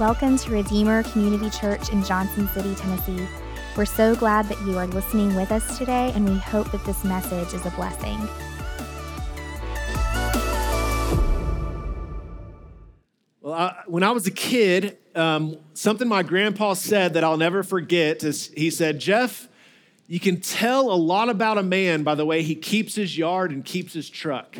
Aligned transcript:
Welcome 0.00 0.38
to 0.38 0.50
Redeemer 0.50 1.04
Community 1.04 1.48
Church 1.50 1.90
in 1.90 2.02
Johnson 2.02 2.48
City, 2.48 2.74
Tennessee. 2.74 3.28
We're 3.76 3.84
so 3.84 4.16
glad 4.16 4.48
that 4.48 4.60
you 4.62 4.76
are 4.76 4.88
listening 4.88 5.36
with 5.36 5.52
us 5.52 5.78
today, 5.78 6.10
and 6.16 6.28
we 6.28 6.36
hope 6.36 6.72
that 6.72 6.84
this 6.84 7.04
message 7.04 7.54
is 7.54 7.64
a 7.64 7.70
blessing. 7.70 8.18
Well, 13.40 13.54
I, 13.54 13.82
when 13.86 14.02
I 14.02 14.10
was 14.10 14.26
a 14.26 14.32
kid, 14.32 14.98
um, 15.14 15.58
something 15.74 16.08
my 16.08 16.24
grandpa 16.24 16.74
said 16.74 17.14
that 17.14 17.22
I'll 17.22 17.36
never 17.36 17.62
forget 17.62 18.24
is 18.24 18.48
he 18.48 18.70
said, 18.70 18.98
Jeff, 18.98 19.48
you 20.06 20.20
can 20.20 20.40
tell 20.40 20.92
a 20.92 20.94
lot 20.94 21.30
about 21.30 21.56
a 21.56 21.62
man 21.62 22.02
by 22.02 22.14
the 22.14 22.26
way 22.26 22.42
he 22.42 22.54
keeps 22.54 22.94
his 22.94 23.16
yard 23.16 23.50
and 23.50 23.64
keeps 23.64 23.94
his 23.94 24.10
truck. 24.10 24.58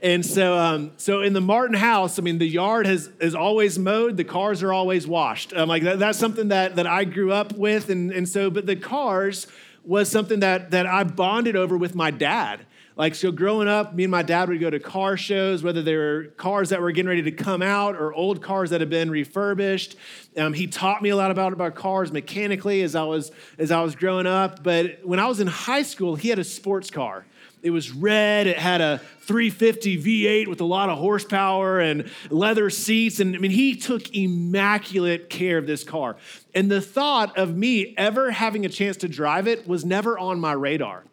And 0.00 0.24
so, 0.24 0.56
um, 0.56 0.92
so 0.96 1.20
in 1.20 1.32
the 1.32 1.40
Martin 1.40 1.76
house, 1.76 2.18
I 2.18 2.22
mean, 2.22 2.38
the 2.38 2.46
yard 2.46 2.86
has 2.86 3.10
is 3.20 3.34
always 3.34 3.78
mowed, 3.78 4.16
the 4.16 4.24
cars 4.24 4.62
are 4.62 4.72
always 4.72 5.06
washed. 5.06 5.52
Um, 5.52 5.68
like 5.68 5.82
that, 5.82 5.98
that's 5.98 6.18
something 6.18 6.48
that 6.48 6.76
that 6.76 6.86
I 6.86 7.04
grew 7.04 7.32
up 7.32 7.52
with, 7.54 7.90
and 7.90 8.12
and 8.12 8.28
so, 8.28 8.48
but 8.48 8.66
the 8.66 8.76
cars 8.76 9.46
was 9.84 10.08
something 10.08 10.40
that 10.40 10.70
that 10.70 10.86
I 10.86 11.04
bonded 11.04 11.56
over 11.56 11.76
with 11.76 11.94
my 11.94 12.10
dad. 12.10 12.64
Like, 12.98 13.14
so 13.14 13.30
growing 13.30 13.68
up, 13.68 13.94
me 13.94 14.02
and 14.02 14.10
my 14.10 14.22
dad 14.22 14.48
would 14.48 14.58
go 14.58 14.70
to 14.70 14.80
car 14.80 15.16
shows, 15.16 15.62
whether 15.62 15.82
they 15.82 15.94
were 15.94 16.32
cars 16.36 16.70
that 16.70 16.80
were 16.80 16.90
getting 16.90 17.08
ready 17.08 17.22
to 17.22 17.30
come 17.30 17.62
out 17.62 17.94
or 17.94 18.12
old 18.12 18.42
cars 18.42 18.70
that 18.70 18.80
had 18.80 18.90
been 18.90 19.08
refurbished. 19.08 19.94
Um, 20.36 20.52
he 20.52 20.66
taught 20.66 21.00
me 21.00 21.10
a 21.10 21.16
lot 21.16 21.30
about, 21.30 21.52
about 21.52 21.76
cars 21.76 22.10
mechanically 22.10 22.82
as 22.82 22.96
I, 22.96 23.04
was, 23.04 23.30
as 23.56 23.70
I 23.70 23.82
was 23.82 23.94
growing 23.94 24.26
up. 24.26 24.64
But 24.64 24.98
when 25.04 25.20
I 25.20 25.28
was 25.28 25.38
in 25.38 25.46
high 25.46 25.82
school, 25.82 26.16
he 26.16 26.28
had 26.28 26.40
a 26.40 26.44
sports 26.44 26.90
car. 26.90 27.24
It 27.62 27.70
was 27.70 27.92
red. 27.92 28.48
It 28.48 28.58
had 28.58 28.80
a 28.80 28.98
350 29.20 30.02
V8 30.02 30.48
with 30.48 30.60
a 30.60 30.64
lot 30.64 30.88
of 30.88 30.98
horsepower 30.98 31.78
and 31.78 32.10
leather 32.30 32.68
seats. 32.68 33.20
And 33.20 33.36
I 33.36 33.38
mean, 33.38 33.52
he 33.52 33.76
took 33.76 34.12
immaculate 34.12 35.30
care 35.30 35.58
of 35.58 35.68
this 35.68 35.84
car. 35.84 36.16
And 36.52 36.68
the 36.68 36.80
thought 36.80 37.38
of 37.38 37.56
me 37.56 37.94
ever 37.96 38.32
having 38.32 38.66
a 38.66 38.68
chance 38.68 38.96
to 38.98 39.08
drive 39.08 39.46
it 39.46 39.68
was 39.68 39.84
never 39.84 40.18
on 40.18 40.40
my 40.40 40.52
radar. 40.52 41.04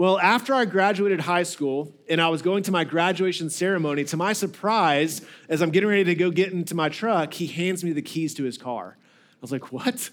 Well, 0.00 0.18
after 0.18 0.54
I 0.54 0.64
graduated 0.64 1.20
high 1.20 1.42
school 1.42 1.92
and 2.08 2.22
I 2.22 2.30
was 2.30 2.40
going 2.40 2.62
to 2.62 2.72
my 2.72 2.84
graduation 2.84 3.50
ceremony, 3.50 4.04
to 4.04 4.16
my 4.16 4.32
surprise, 4.32 5.20
as 5.46 5.60
I'm 5.60 5.68
getting 5.68 5.90
ready 5.90 6.04
to 6.04 6.14
go 6.14 6.30
get 6.30 6.54
into 6.54 6.74
my 6.74 6.88
truck, 6.88 7.34
he 7.34 7.46
hands 7.46 7.84
me 7.84 7.92
the 7.92 8.00
keys 8.00 8.32
to 8.36 8.44
his 8.44 8.56
car. 8.56 8.96
I 8.96 9.36
was 9.42 9.52
like, 9.52 9.70
what? 9.70 10.08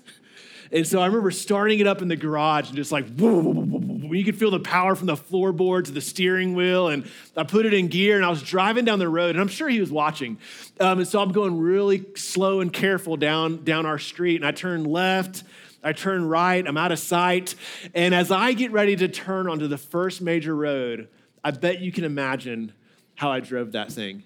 And 0.73 0.85
so 0.85 0.99
I 0.99 1.05
remember 1.05 1.31
starting 1.31 1.79
it 1.79 1.87
up 1.87 2.01
in 2.01 2.09
the 2.09 2.17
garage 2.17 2.67
and 2.67 2.75
just 2.75 2.91
like, 2.91 3.07
whoa, 3.15 3.39
whoa, 3.41 3.63
whoa, 3.63 4.11
you 4.11 4.25
could 4.25 4.37
feel 4.37 4.51
the 4.51 4.59
power 4.59 4.93
from 4.93 5.07
the 5.07 5.15
floorboard 5.15 5.85
to 5.85 5.91
the 5.93 6.01
steering 6.01 6.53
wheel. 6.53 6.89
And 6.89 7.09
I 7.37 7.43
put 7.43 7.65
it 7.65 7.73
in 7.73 7.87
gear 7.87 8.17
and 8.17 8.25
I 8.25 8.29
was 8.29 8.43
driving 8.43 8.83
down 8.83 8.99
the 8.99 9.07
road 9.07 9.29
and 9.29 9.39
I'm 9.39 9.47
sure 9.47 9.69
he 9.69 9.79
was 9.79 9.89
watching. 9.89 10.37
Um, 10.81 10.99
and 10.99 11.07
so 11.07 11.21
I'm 11.21 11.31
going 11.31 11.57
really 11.57 12.03
slow 12.17 12.59
and 12.59 12.73
careful 12.73 13.15
down, 13.15 13.63
down 13.63 13.85
our 13.85 13.99
street. 13.99 14.35
And 14.35 14.45
I 14.45 14.51
turn 14.51 14.83
left 14.83 15.43
I 15.83 15.93
turn 15.93 16.27
right, 16.27 16.65
I'm 16.65 16.77
out 16.77 16.91
of 16.91 16.99
sight. 16.99 17.55
And 17.93 18.13
as 18.13 18.31
I 18.31 18.53
get 18.53 18.71
ready 18.71 18.95
to 18.95 19.07
turn 19.07 19.47
onto 19.47 19.67
the 19.67 19.77
first 19.77 20.21
major 20.21 20.55
road, 20.55 21.07
I 21.43 21.51
bet 21.51 21.79
you 21.79 21.91
can 21.91 22.03
imagine 22.03 22.73
how 23.15 23.31
I 23.31 23.39
drove 23.39 23.71
that 23.73 23.91
thing. 23.91 24.23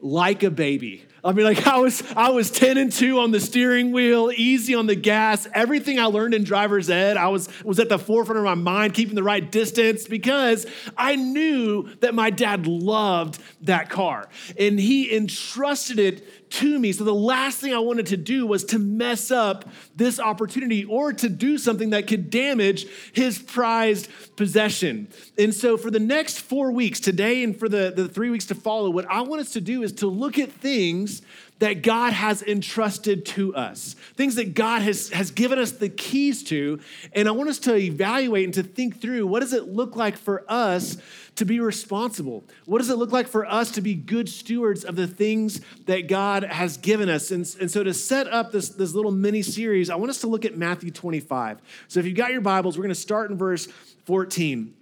Like 0.00 0.42
a 0.42 0.50
baby. 0.50 1.04
I 1.28 1.32
mean, 1.32 1.44
like 1.44 1.66
I 1.66 1.76
was, 1.76 2.02
I 2.16 2.30
was 2.30 2.50
10 2.50 2.78
and 2.78 2.90
2 2.90 3.18
on 3.18 3.32
the 3.32 3.40
steering 3.40 3.92
wheel, 3.92 4.32
easy 4.34 4.74
on 4.74 4.86
the 4.86 4.94
gas. 4.94 5.46
Everything 5.52 6.00
I 6.00 6.06
learned 6.06 6.32
in 6.32 6.42
driver's 6.42 6.88
ed, 6.88 7.18
I 7.18 7.28
was, 7.28 7.50
was 7.62 7.78
at 7.78 7.90
the 7.90 7.98
forefront 7.98 8.38
of 8.38 8.44
my 8.46 8.54
mind, 8.54 8.94
keeping 8.94 9.14
the 9.14 9.22
right 9.22 9.52
distance 9.52 10.08
because 10.08 10.64
I 10.96 11.16
knew 11.16 11.94
that 11.96 12.14
my 12.14 12.30
dad 12.30 12.66
loved 12.66 13.42
that 13.60 13.90
car. 13.90 14.30
And 14.58 14.80
he 14.80 15.14
entrusted 15.14 15.98
it 15.98 16.50
to 16.50 16.78
me. 16.78 16.92
So 16.92 17.04
the 17.04 17.14
last 17.14 17.58
thing 17.58 17.74
I 17.74 17.78
wanted 17.78 18.06
to 18.06 18.16
do 18.16 18.46
was 18.46 18.64
to 18.66 18.78
mess 18.78 19.30
up 19.30 19.68
this 19.94 20.18
opportunity 20.18 20.84
or 20.84 21.12
to 21.12 21.28
do 21.28 21.58
something 21.58 21.90
that 21.90 22.06
could 22.06 22.30
damage 22.30 22.86
his 23.12 23.38
prized 23.38 24.08
possession. 24.36 25.08
And 25.36 25.54
so 25.54 25.76
for 25.76 25.90
the 25.90 26.00
next 26.00 26.38
four 26.40 26.72
weeks, 26.72 27.00
today 27.00 27.42
and 27.44 27.58
for 27.58 27.68
the, 27.68 27.92
the 27.94 28.08
three 28.08 28.30
weeks 28.30 28.46
to 28.46 28.54
follow, 28.54 28.90
what 28.90 29.06
I 29.10 29.20
want 29.22 29.42
us 29.42 29.52
to 29.52 29.60
do 29.60 29.82
is 29.82 29.92
to 29.94 30.06
look 30.06 30.38
at 30.38 30.50
things 30.50 31.17
that 31.58 31.82
God 31.82 32.12
has 32.12 32.42
entrusted 32.42 33.26
to 33.26 33.54
us, 33.54 33.94
things 34.14 34.36
that 34.36 34.54
God 34.54 34.82
has, 34.82 35.10
has 35.10 35.30
given 35.30 35.58
us 35.58 35.72
the 35.72 35.88
keys 35.88 36.44
to. 36.44 36.78
And 37.12 37.28
I 37.28 37.32
want 37.32 37.48
us 37.48 37.58
to 37.60 37.74
evaluate 37.74 38.44
and 38.44 38.54
to 38.54 38.62
think 38.62 39.00
through 39.00 39.26
what 39.26 39.40
does 39.40 39.52
it 39.52 39.68
look 39.68 39.96
like 39.96 40.16
for 40.16 40.44
us 40.48 40.96
to 41.38 41.44
be 41.44 41.60
responsible? 41.60 42.44
What 42.66 42.78
does 42.78 42.90
it 42.90 42.96
look 42.96 43.12
like 43.12 43.28
for 43.28 43.46
us 43.46 43.70
to 43.72 43.80
be 43.80 43.94
good 43.94 44.28
stewards 44.28 44.84
of 44.84 44.96
the 44.96 45.06
things 45.06 45.60
that 45.86 46.08
God 46.08 46.42
has 46.42 46.76
given 46.76 47.08
us? 47.08 47.30
And, 47.30 47.48
and 47.60 47.70
so, 47.70 47.84
to 47.84 47.94
set 47.94 48.26
up 48.28 48.50
this, 48.52 48.70
this 48.70 48.92
little 48.92 49.12
mini 49.12 49.42
series, 49.42 49.88
I 49.88 49.94
want 49.96 50.10
us 50.10 50.20
to 50.22 50.26
look 50.26 50.44
at 50.44 50.56
Matthew 50.56 50.90
25. 50.90 51.60
So, 51.86 52.00
if 52.00 52.06
you've 52.06 52.16
got 52.16 52.32
your 52.32 52.40
Bibles, 52.40 52.76
we're 52.76 52.82
going 52.82 52.94
to 52.94 53.00
start 53.00 53.30
in 53.30 53.38
verse 53.38 53.68
14. 54.06 54.74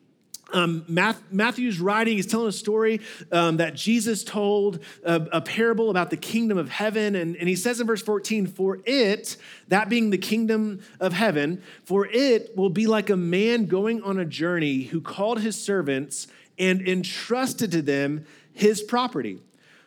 Um, 0.52 0.84
Matthew's 0.88 1.80
writing, 1.80 2.16
he's 2.16 2.26
telling 2.26 2.48
a 2.48 2.52
story 2.52 3.00
um, 3.32 3.56
that 3.56 3.74
Jesus 3.74 4.22
told, 4.22 4.78
a, 5.02 5.26
a, 5.32 5.40
parable 5.40 5.90
about 5.90 6.10
the 6.10 6.16
kingdom 6.16 6.56
of 6.56 6.68
heaven. 6.68 7.16
And, 7.16 7.34
and 7.36 7.48
he 7.48 7.56
says 7.56 7.80
in 7.80 7.86
verse 7.86 8.00
14, 8.02 8.46
For 8.46 8.78
it, 8.84 9.36
that 9.68 9.88
being 9.88 10.10
the 10.10 10.18
kingdom 10.18 10.80
of 11.00 11.12
heaven, 11.12 11.62
for 11.84 12.06
it 12.06 12.56
will 12.56 12.70
be 12.70 12.86
like 12.86 13.10
a 13.10 13.16
man 13.16 13.66
going 13.66 14.02
on 14.02 14.20
a 14.20 14.24
journey 14.24 14.84
who 14.84 15.00
called 15.00 15.40
his 15.40 15.60
servants 15.60 16.28
and 16.58 16.80
entrusted 16.86 17.72
to 17.72 17.82
them 17.82 18.24
his 18.52 18.82
property. 18.82 19.40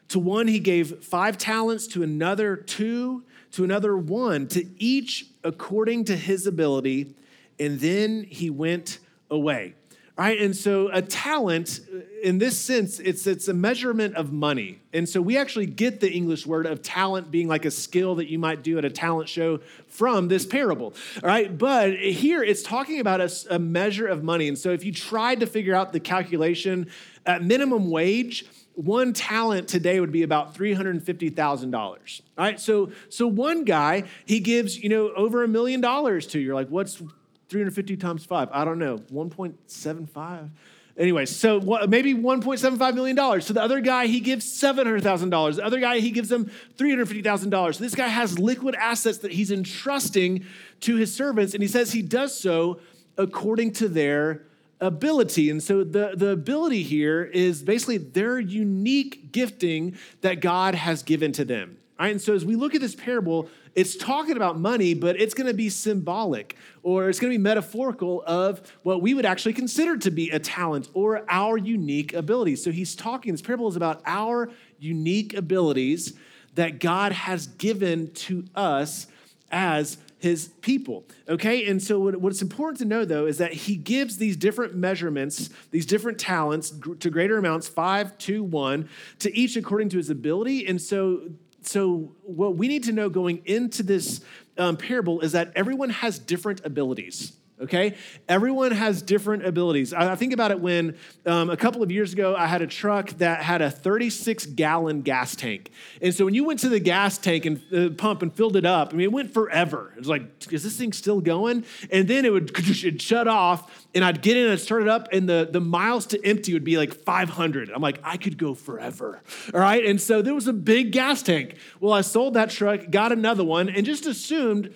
To 0.10 0.20
one 0.20 0.48
he 0.48 0.60
gave 0.60 1.04
five 1.04 1.38
talents, 1.38 1.88
to 1.88 2.04
another 2.04 2.58
two, 2.58 3.24
to 3.52 3.64
another 3.64 3.96
one, 3.96 4.48
to 4.50 4.66
each 4.78 5.28
according 5.44 6.06
to 6.06 6.18
his 6.18 6.46
ability. 6.46 7.16
And 7.60 7.80
then 7.80 8.24
he 8.24 8.50
went 8.50 9.00
away. 9.30 9.76
Right? 10.20 10.42
And 10.42 10.54
so 10.54 10.90
a 10.92 11.02
talent, 11.02 11.80
in 12.22 12.40
this 12.40 12.60
sense, 12.60 13.00
it's, 13.00 13.26
it's 13.26 13.48
a 13.48 13.54
measurement 13.54 14.16
of 14.16 14.34
money. 14.34 14.82
And 14.92 15.08
so 15.08 15.22
we 15.22 15.38
actually 15.38 15.66
get 15.66 16.02
the 16.02 16.12
English 16.12 16.46
word 16.46 16.66
of 16.66 16.82
talent 16.82 17.32
being 17.32 17.48
like 17.48 17.64
a 17.64 17.72
skill 17.72 18.16
that 18.16 18.30
you 18.30 18.38
might 18.38 18.62
do 18.62 18.78
at 18.78 18.84
a 18.84 18.90
talent 18.90 19.30
show 19.30 19.62
from 19.88 20.28
this 20.28 20.46
parable. 20.46 20.94
All 21.24 21.30
right? 21.30 21.58
But 21.58 21.98
here 21.98 22.44
it's 22.44 22.64
talking 22.64 23.00
about 23.00 23.22
a, 23.22 23.32
a 23.50 23.60
measure 23.60 24.08
of 24.08 24.22
money. 24.22 24.50
And 24.50 24.58
so 24.58 24.72
if 24.72 24.84
you 24.84 24.92
tried 24.92 25.40
to 25.40 25.46
figure 25.46 25.74
out 25.74 25.94
the 25.94 26.02
calculation 26.02 26.90
at 27.26 27.42
minimum 27.42 27.90
wage, 27.90 28.46
one 28.76 29.14
talent 29.14 29.70
today 29.70 30.02
would 30.02 30.12
be 30.12 30.24
about 30.24 30.54
$350,000. 30.54 31.74
All 31.74 32.00
right? 32.38 32.60
So 32.60 32.92
so 33.08 33.26
one 33.26 33.64
guy, 33.64 34.04
he 34.26 34.42
gives, 34.42 34.84
you 34.84 34.90
know, 34.90 35.14
over 35.14 35.46
a 35.46 35.48
million 35.48 35.80
dollars 35.80 36.28
to 36.28 36.40
you. 36.40 36.48
You're 36.48 36.56
like, 36.56 36.68
what's 36.68 37.02
350 37.50 37.98
times 37.98 38.26
five, 38.26 38.50
I 38.52 38.64
don't 38.64 38.80
know, 38.80 39.00
1.75. 39.12 40.50
Anyway, 40.98 41.26
so 41.26 41.62
maybe 41.88 42.14
$1.75 42.14 42.94
million. 42.94 43.42
So 43.42 43.54
the 43.54 43.62
other 43.62 43.80
guy, 43.80 44.08
he 44.08 44.20
gives 44.20 44.46
$700,000. 44.46 45.56
The 45.56 45.66
other 45.66 45.80
guy, 45.80 46.00
he 46.00 46.12
gives 46.12 46.28
them 46.28 46.52
$350,000. 46.78 47.76
So 47.76 47.84
this 47.84 47.96
guy 47.96 48.10
has 48.10 48.38
liquid 48.38 48.76
assets 48.76 49.20
that 49.20 49.32
he's 49.32 49.50
entrusting 49.50 50.46
to 50.82 50.96
his 50.98 51.14
servants, 51.14 51.54
and 51.54 51.64
he 51.64 51.70
says 51.70 51.94
he 51.94 52.02
does 52.02 52.38
so 52.38 52.82
according 53.18 53.72
to 53.74 53.88
their 53.88 54.44
ability. 54.82 55.50
And 55.50 55.64
so 55.64 55.86
the, 55.86 56.14
the 56.16 56.30
ability 56.30 56.84
here 56.84 57.24
is 57.24 57.64
basically 57.64 57.98
their 57.98 58.38
unique 58.38 59.32
gifting 59.32 59.98
that 60.22 60.42
God 60.42 60.76
has 60.76 61.04
given 61.04 61.32
to 61.34 61.46
them. 61.46 61.78
Right? 62.00 62.12
And 62.12 62.22
so 62.22 62.34
as 62.34 62.46
we 62.46 62.56
look 62.56 62.74
at 62.76 62.82
this 62.82 62.96
parable, 62.96 63.50
it's 63.76 63.98
talking 63.98 64.38
about 64.38 64.58
money, 64.58 64.94
but 64.94 65.20
it's 65.20 65.34
going 65.34 65.48
to 65.48 65.54
be 65.54 65.70
symbolic 65.70 66.56
or 66.82 67.10
it's 67.10 67.20
going 67.20 67.32
to 67.32 67.38
be 67.38 67.42
metaphorical 67.42 68.24
of 68.26 68.62
what 68.84 69.02
we 69.02 69.14
would 69.14 69.26
actually 69.26 69.54
consider 69.54 69.98
to 69.98 70.10
be 70.10 70.30
a 70.30 70.40
talent 70.40 70.90
or 70.94 71.26
our 71.30 71.58
unique 71.58 72.14
abilities. 72.14 72.64
So 72.64 72.72
he's 72.72 72.96
talking, 72.96 73.34
this 73.34 73.42
parable 73.42 73.68
is 73.68 73.76
about 73.76 74.02
our 74.06 74.50
unique 74.80 75.34
abilities 75.34 76.14
that 76.56 76.80
God 76.80 77.12
has 77.12 77.48
given 77.48 78.12
to 78.12 78.46
us 78.56 79.08
as 79.52 79.98
his 80.20 80.50
people. 80.62 81.06
Okay, 81.28 81.68
and 81.68 81.82
so 81.82 82.00
what, 82.00 82.18
what's 82.18 82.42
important 82.42 82.80
to 82.80 82.86
know 82.86 83.06
though 83.06 83.26
is 83.26 83.38
that 83.38 83.54
he 83.54 83.76
gives 83.76 84.18
these 84.18 84.36
different 84.36 84.76
measurements, 84.76 85.50
these 85.72 85.86
different 85.86 86.18
talents 86.18 86.74
to 87.00 87.10
greater 87.10 87.38
amounts, 87.38 87.68
five, 87.68 88.18
two, 88.18 88.44
one, 88.44 88.90
to 89.20 89.36
each 89.38 89.56
according 89.56 89.90
to 89.90 89.98
his 89.98 90.10
ability. 90.10 90.68
And 90.68 90.82
so 90.82 91.30
so 91.62 92.16
what 92.24 92.56
we 92.56 92.68
need 92.68 92.84
to 92.86 92.92
know 92.92 93.10
going 93.10 93.42
into 93.46 93.84
this 93.84 94.22
um, 94.58 94.78
parable 94.78 95.22
is 95.22 95.32
that 95.34 95.52
everyone 95.56 95.90
has 95.90 96.20
different 96.20 96.62
abilities 96.66 97.34
okay? 97.62 97.96
Everyone 98.28 98.72
has 98.72 99.02
different 99.02 99.46
abilities. 99.46 99.94
I, 99.94 100.14
I 100.14 100.16
think 100.16 100.34
about 100.34 100.52
it 100.52 100.60
when 100.60 100.98
um, 101.26 101.50
a 101.50 101.58
couple 101.58 101.84
of 101.84 101.92
years 101.92 102.14
ago, 102.14 102.36
I 102.36 102.48
had 102.48 102.62
a 102.62 102.68
truck 102.68 103.10
that 103.18 103.44
had 103.44 103.62
a 103.62 103.70
36 103.70 104.46
gallon 104.48 105.02
gas 105.02 105.36
tank. 105.36 105.72
And 106.02 106.14
so 106.14 106.26
when 106.26 106.34
you 106.34 106.44
went 106.44 106.60
to 106.62 106.70
the 106.70 106.80
gas 106.80 107.18
tank 107.18 107.46
and 107.46 107.62
uh, 107.74 107.90
pump 107.96 108.22
and 108.22 108.34
filled 108.34 108.56
it 108.56 108.66
up, 108.66 108.94
I 108.94 108.98
mean, 108.98 109.06
it 109.06 109.12
went 109.12 109.34
forever. 109.34 109.92
It 109.96 110.00
was 110.00 110.08
like, 110.08 110.52
is 110.52 110.64
this 110.64 110.78
thing 110.78 110.94
still 110.94 111.22
going? 111.22 111.66
And 111.92 112.08
then 112.08 112.26
it 112.26 112.32
would 112.32 112.58
it'd 112.60 113.02
shut 113.02 113.28
off, 113.28 113.88
and 113.94 114.04
I'd 114.04 114.22
get 114.22 114.38
in 114.38 114.50
and 114.50 114.60
start 114.60 114.84
it 114.84 114.88
up, 114.88 115.10
and 115.12 115.28
the, 115.28 115.48
the 115.52 115.62
miles 115.62 116.06
to 116.08 116.26
empty 116.26 116.54
would 116.54 116.64
be 116.64 116.78
like 116.78 116.94
500. 116.94 117.72
I'm 117.72 117.82
like, 117.82 118.00
I 118.04 118.18
could 118.18 118.38
go 118.38 118.54
forever, 118.54 119.22
all 119.54 119.60
right? 119.60 119.86
And 119.86 120.00
so 120.00 120.22
there 120.22 120.36
was 120.36 120.48
a 120.48 120.54
big 120.54 120.92
gas 120.92 121.22
tank. 121.22 121.56
Well, 121.80 121.94
I 121.94 122.02
sold 122.02 122.36
that 122.36 122.50
truck, 122.50 122.90
got 122.90 123.12
another 123.12 123.44
one, 123.44 123.70
and 123.70 123.86
just 123.86 124.06
assumed 124.06 124.74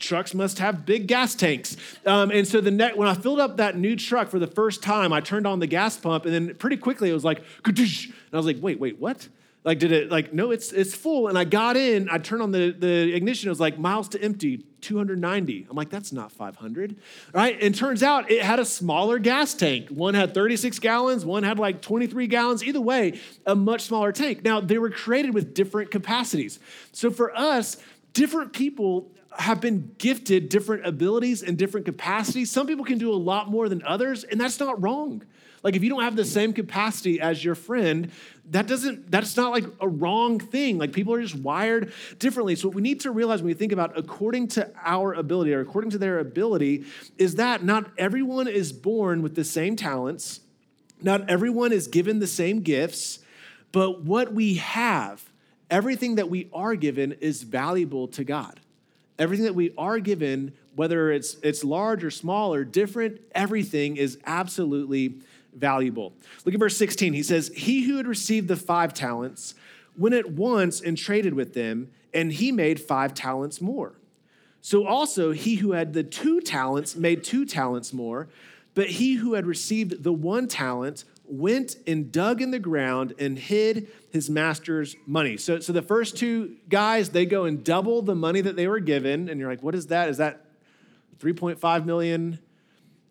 trucks 0.00 0.34
must 0.34 0.58
have 0.58 0.84
big 0.84 1.06
gas 1.06 1.34
tanks. 1.34 1.76
Um, 2.04 2.30
and 2.30 2.46
so 2.46 2.60
the 2.60 2.70
net, 2.70 2.96
when 2.96 3.06
I 3.06 3.14
filled 3.14 3.40
up 3.40 3.58
that 3.58 3.76
new 3.76 3.94
truck 3.94 4.28
for 4.28 4.38
the 4.38 4.46
first 4.46 4.82
time, 4.82 5.12
I 5.12 5.20
turned 5.20 5.46
on 5.46 5.60
the 5.60 5.66
gas 5.66 5.96
pump, 5.96 6.24
and 6.24 6.34
then 6.34 6.54
pretty 6.56 6.76
quickly 6.76 7.10
it 7.10 7.14
was 7.14 7.24
like, 7.24 7.42
and 7.64 7.78
I 7.78 8.36
was 8.36 8.46
like, 8.46 8.58
wait, 8.60 8.80
wait, 8.80 8.98
what? 8.98 9.28
Like, 9.62 9.78
did 9.78 9.92
it 9.92 10.10
like 10.10 10.32
no? 10.32 10.52
It's 10.52 10.72
it's 10.72 10.94
full. 10.94 11.28
And 11.28 11.36
I 11.36 11.44
got 11.44 11.76
in. 11.76 12.08
I 12.08 12.16
turned 12.16 12.40
on 12.40 12.50
the 12.50 12.70
the 12.70 13.14
ignition. 13.14 13.48
It 13.48 13.50
was 13.50 13.60
like 13.60 13.78
miles 13.78 14.08
to 14.10 14.22
empty, 14.22 14.64
290. 14.80 15.66
I'm 15.68 15.76
like, 15.76 15.90
that's 15.90 16.12
not 16.12 16.32
500, 16.32 16.96
right? 17.34 17.58
And 17.60 17.74
turns 17.74 18.02
out 18.02 18.30
it 18.30 18.42
had 18.42 18.58
a 18.58 18.64
smaller 18.64 19.18
gas 19.18 19.52
tank. 19.52 19.90
One 19.90 20.14
had 20.14 20.32
36 20.32 20.78
gallons. 20.78 21.26
One 21.26 21.42
had 21.42 21.58
like 21.58 21.82
23 21.82 22.26
gallons. 22.26 22.64
Either 22.64 22.80
way, 22.80 23.20
a 23.44 23.54
much 23.54 23.82
smaller 23.82 24.12
tank. 24.12 24.42
Now 24.44 24.62
they 24.62 24.78
were 24.78 24.90
created 24.90 25.34
with 25.34 25.52
different 25.52 25.90
capacities. 25.90 26.58
So 26.92 27.10
for 27.10 27.36
us, 27.36 27.76
different 28.14 28.54
people 28.54 29.12
have 29.38 29.60
been 29.60 29.94
gifted 29.98 30.48
different 30.48 30.86
abilities 30.86 31.42
and 31.42 31.56
different 31.56 31.86
capacities. 31.86 32.50
Some 32.50 32.66
people 32.66 32.84
can 32.84 32.98
do 32.98 33.12
a 33.12 33.14
lot 33.14 33.48
more 33.48 33.68
than 33.68 33.82
others, 33.84 34.24
and 34.24 34.40
that's 34.40 34.58
not 34.58 34.82
wrong. 34.82 35.22
Like 35.62 35.76
if 35.76 35.82
you 35.82 35.90
don't 35.90 36.02
have 36.02 36.16
the 36.16 36.24
same 36.24 36.52
capacity 36.52 37.20
as 37.20 37.44
your 37.44 37.54
friend, 37.54 38.10
that 38.50 38.66
doesn't 38.66 39.10
that's 39.10 39.36
not 39.36 39.52
like 39.52 39.64
a 39.80 39.88
wrong 39.88 40.38
thing. 40.38 40.78
Like 40.78 40.92
people 40.92 41.12
are 41.14 41.22
just 41.22 41.36
wired 41.36 41.92
differently. 42.18 42.56
So 42.56 42.68
what 42.68 42.74
we 42.74 42.82
need 42.82 43.00
to 43.00 43.10
realize 43.10 43.42
when 43.42 43.48
we 43.48 43.54
think 43.54 43.72
about 43.72 43.96
according 43.96 44.48
to 44.48 44.70
our 44.82 45.12
ability 45.12 45.52
or 45.52 45.60
according 45.60 45.90
to 45.90 45.98
their 45.98 46.18
ability 46.18 46.84
is 47.18 47.34
that 47.36 47.62
not 47.62 47.90
everyone 47.98 48.48
is 48.48 48.72
born 48.72 49.22
with 49.22 49.34
the 49.34 49.44
same 49.44 49.76
talents. 49.76 50.40
Not 51.02 51.28
everyone 51.28 51.72
is 51.72 51.88
given 51.88 52.18
the 52.18 52.26
same 52.26 52.60
gifts, 52.60 53.20
but 53.72 54.02
what 54.02 54.32
we 54.32 54.54
have, 54.56 55.30
everything 55.70 56.16
that 56.16 56.28
we 56.28 56.48
are 56.52 56.74
given 56.74 57.12
is 57.12 57.42
valuable 57.42 58.08
to 58.08 58.24
God. 58.24 58.60
Everything 59.20 59.44
that 59.44 59.54
we 59.54 59.72
are 59.76 60.00
given, 60.00 60.54
whether 60.74 61.12
it's, 61.12 61.36
it's 61.42 61.62
large 61.62 62.02
or 62.02 62.10
small 62.10 62.54
or 62.54 62.64
different, 62.64 63.20
everything 63.34 63.98
is 63.98 64.18
absolutely 64.24 65.16
valuable. 65.54 66.14
Look 66.44 66.54
at 66.54 66.58
verse 66.58 66.76
16. 66.76 67.12
He 67.12 67.22
says, 67.22 67.52
He 67.54 67.82
who 67.82 67.98
had 67.98 68.06
received 68.06 68.48
the 68.48 68.56
five 68.56 68.94
talents 68.94 69.54
went 69.96 70.14
at 70.14 70.30
once 70.30 70.80
and 70.80 70.96
traded 70.96 71.34
with 71.34 71.52
them, 71.52 71.90
and 72.14 72.32
he 72.32 72.50
made 72.50 72.80
five 72.80 73.12
talents 73.12 73.60
more. 73.60 73.92
So 74.62 74.86
also 74.86 75.32
he 75.32 75.56
who 75.56 75.72
had 75.72 75.92
the 75.92 76.02
two 76.02 76.40
talents 76.40 76.96
made 76.96 77.22
two 77.22 77.44
talents 77.44 77.92
more, 77.92 78.28
but 78.74 78.88
he 78.88 79.16
who 79.16 79.34
had 79.34 79.46
received 79.46 80.02
the 80.02 80.12
one 80.12 80.48
talent 80.48 81.04
went 81.32 81.76
and 81.86 82.10
dug 82.10 82.40
in 82.40 82.50
the 82.50 82.58
ground 82.58 83.14
and 83.18 83.38
hid 83.38 83.88
his 84.10 84.28
master's 84.28 84.96
money. 85.06 85.36
So, 85.36 85.60
so 85.60 85.72
the 85.72 85.82
first 85.82 86.16
two 86.16 86.56
guys, 86.68 87.10
they 87.10 87.26
go 87.26 87.44
and 87.44 87.62
double 87.62 88.02
the 88.02 88.14
money 88.14 88.40
that 88.40 88.56
they 88.56 88.66
were 88.66 88.80
given. 88.80 89.28
And 89.28 89.40
you're 89.40 89.48
like, 89.48 89.62
what 89.62 89.74
is 89.74 89.88
that? 89.88 90.08
Is 90.08 90.18
that 90.18 90.44
3.5 91.18 91.84
million? 91.84 92.38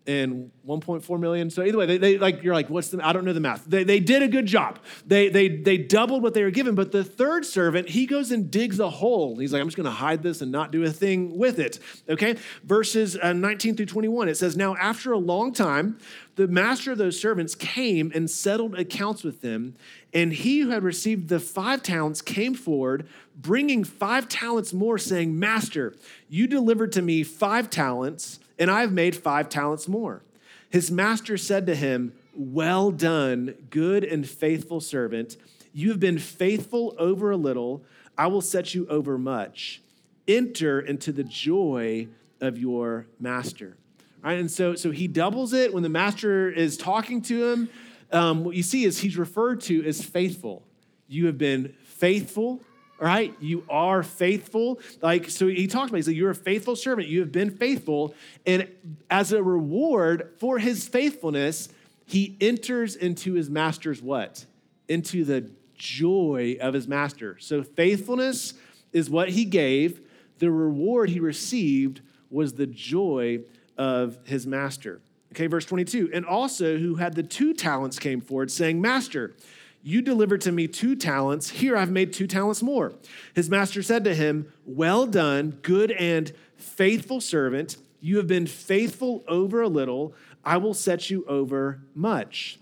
And 0.09 0.49
1.4 0.67 1.19
million. 1.19 1.51
So 1.51 1.63
either 1.63 1.77
way, 1.77 1.85
they, 1.85 1.97
they, 1.99 2.17
like 2.17 2.41
you're 2.41 2.55
like, 2.55 2.67
what's 2.67 2.89
the? 2.89 3.05
I 3.05 3.13
don't 3.13 3.25
know 3.25 3.33
the 3.33 3.39
math. 3.39 3.65
They, 3.65 3.83
they 3.83 3.99
did 3.99 4.23
a 4.23 4.27
good 4.27 4.47
job. 4.47 4.79
They 5.05 5.29
they 5.29 5.47
they 5.47 5.77
doubled 5.77 6.23
what 6.23 6.33
they 6.33 6.43
were 6.43 6.49
given. 6.49 6.73
But 6.73 6.91
the 6.91 7.03
third 7.03 7.45
servant, 7.45 7.89
he 7.89 8.07
goes 8.07 8.31
and 8.31 8.49
digs 8.49 8.79
a 8.79 8.89
hole. 8.89 9.37
He's 9.37 9.53
like, 9.53 9.61
I'm 9.61 9.67
just 9.67 9.77
going 9.77 9.85
to 9.85 9.91
hide 9.91 10.23
this 10.23 10.41
and 10.41 10.51
not 10.51 10.71
do 10.71 10.83
a 10.83 10.89
thing 10.89 11.37
with 11.37 11.59
it. 11.59 11.79
Okay, 12.09 12.37
verses 12.63 13.17
uh, 13.21 13.33
19 13.33 13.75
through 13.75 13.85
21. 13.85 14.29
It 14.29 14.37
says, 14.37 14.57
now 14.57 14.75
after 14.77 15.11
a 15.11 15.17
long 15.19 15.53
time, 15.53 15.99
the 16.35 16.47
master 16.47 16.91
of 16.91 16.97
those 16.97 17.19
servants 17.19 17.53
came 17.53 18.11
and 18.15 18.29
settled 18.29 18.73
accounts 18.79 19.23
with 19.23 19.41
them. 19.41 19.75
And 20.11 20.33
he 20.33 20.61
who 20.61 20.69
had 20.69 20.81
received 20.81 21.29
the 21.29 21.39
five 21.39 21.83
talents 21.83 22.23
came 22.23 22.55
forward, 22.55 23.07
bringing 23.35 23.83
five 23.83 24.27
talents 24.27 24.73
more, 24.73 24.97
saying, 24.97 25.37
Master, 25.37 25.93
you 26.29 26.47
delivered 26.47 26.91
to 26.93 27.03
me 27.03 27.23
five 27.23 27.69
talents 27.69 28.39
and 28.59 28.69
I 28.69 28.81
have 28.81 28.91
made 28.91 29.15
five 29.15 29.49
talents 29.49 29.87
more. 29.87 30.21
His 30.69 30.91
master 30.91 31.37
said 31.37 31.65
to 31.67 31.75
him, 31.75 32.13
Well 32.35 32.91
done, 32.91 33.55
good 33.69 34.03
and 34.03 34.27
faithful 34.27 34.81
servant. 34.81 35.37
You 35.73 35.89
have 35.89 35.99
been 35.99 36.19
faithful 36.19 36.93
over 36.99 37.31
a 37.31 37.37
little, 37.37 37.83
I 38.17 38.27
will 38.27 38.41
set 38.41 38.75
you 38.75 38.85
over 38.87 39.17
much. 39.17 39.81
Enter 40.27 40.79
into 40.79 41.11
the 41.11 41.23
joy 41.23 42.07
of 42.41 42.57
your 42.57 43.07
master. 43.19 43.77
Right, 44.21 44.37
and 44.37 44.51
so, 44.51 44.75
so 44.75 44.91
he 44.91 45.07
doubles 45.07 45.53
it 45.53 45.73
when 45.73 45.81
the 45.81 45.89
master 45.89 46.49
is 46.49 46.75
talking 46.75 47.21
to 47.23 47.49
him. 47.49 47.69
Um, 48.11 48.43
what 48.43 48.55
you 48.55 48.63
see 48.63 48.83
is 48.83 48.99
he's 48.99 49.17
referred 49.17 49.61
to 49.61 49.85
as 49.85 50.03
faithful. 50.03 50.63
You 51.07 51.27
have 51.27 51.37
been 51.37 51.73
faithful 51.85 52.61
right? 52.99 53.35
You 53.39 53.63
are 53.69 54.03
faithful. 54.03 54.79
Like, 55.01 55.29
so 55.29 55.47
he 55.47 55.67
talks 55.67 55.89
about, 55.89 55.97
he 55.97 56.03
said, 56.03 56.15
You're 56.15 56.31
a 56.31 56.35
faithful 56.35 56.75
servant. 56.75 57.07
You 57.07 57.21
have 57.21 57.31
been 57.31 57.51
faithful. 57.51 58.13
And 58.45 58.67
as 59.09 59.31
a 59.31 59.41
reward 59.41 60.33
for 60.37 60.59
his 60.59 60.87
faithfulness, 60.87 61.69
he 62.05 62.35
enters 62.41 62.95
into 62.95 63.33
his 63.33 63.49
master's 63.49 64.01
what? 64.01 64.45
Into 64.87 65.23
the 65.23 65.49
joy 65.75 66.57
of 66.59 66.73
his 66.73 66.87
master. 66.87 67.37
So 67.39 67.63
faithfulness 67.63 68.53
is 68.91 69.09
what 69.09 69.29
he 69.29 69.45
gave. 69.45 70.01
The 70.39 70.51
reward 70.51 71.09
he 71.09 71.19
received 71.19 72.01
was 72.29 72.53
the 72.53 72.67
joy 72.67 73.39
of 73.77 74.17
his 74.25 74.45
master. 74.45 75.01
Okay, 75.33 75.47
verse 75.47 75.65
22. 75.65 76.09
And 76.13 76.25
also, 76.25 76.77
who 76.77 76.95
had 76.95 77.15
the 77.15 77.23
two 77.23 77.53
talents 77.53 77.99
came 77.99 78.19
forward, 78.19 78.49
saying, 78.49 78.81
Master, 78.81 79.35
you 79.81 80.01
delivered 80.01 80.41
to 80.41 80.51
me 80.51 80.67
two 80.67 80.95
talents. 80.95 81.49
Here 81.49 81.77
I've 81.77 81.91
made 81.91 82.13
two 82.13 82.27
talents 82.27 82.61
more. 82.61 82.93
His 83.33 83.49
master 83.49 83.81
said 83.81 84.03
to 84.03 84.15
him, 84.15 84.51
Well 84.65 85.05
done, 85.05 85.59
good 85.61 85.91
and 85.91 86.31
faithful 86.57 87.21
servant. 87.21 87.77
You 88.01 88.17
have 88.17 88.27
been 88.27 88.47
faithful 88.47 89.23
over 89.27 89.61
a 89.61 89.67
little. 89.67 90.13
I 90.43 90.57
will 90.57 90.73
set 90.73 91.09
you 91.09 91.25
over 91.27 91.81
much. 91.93 92.59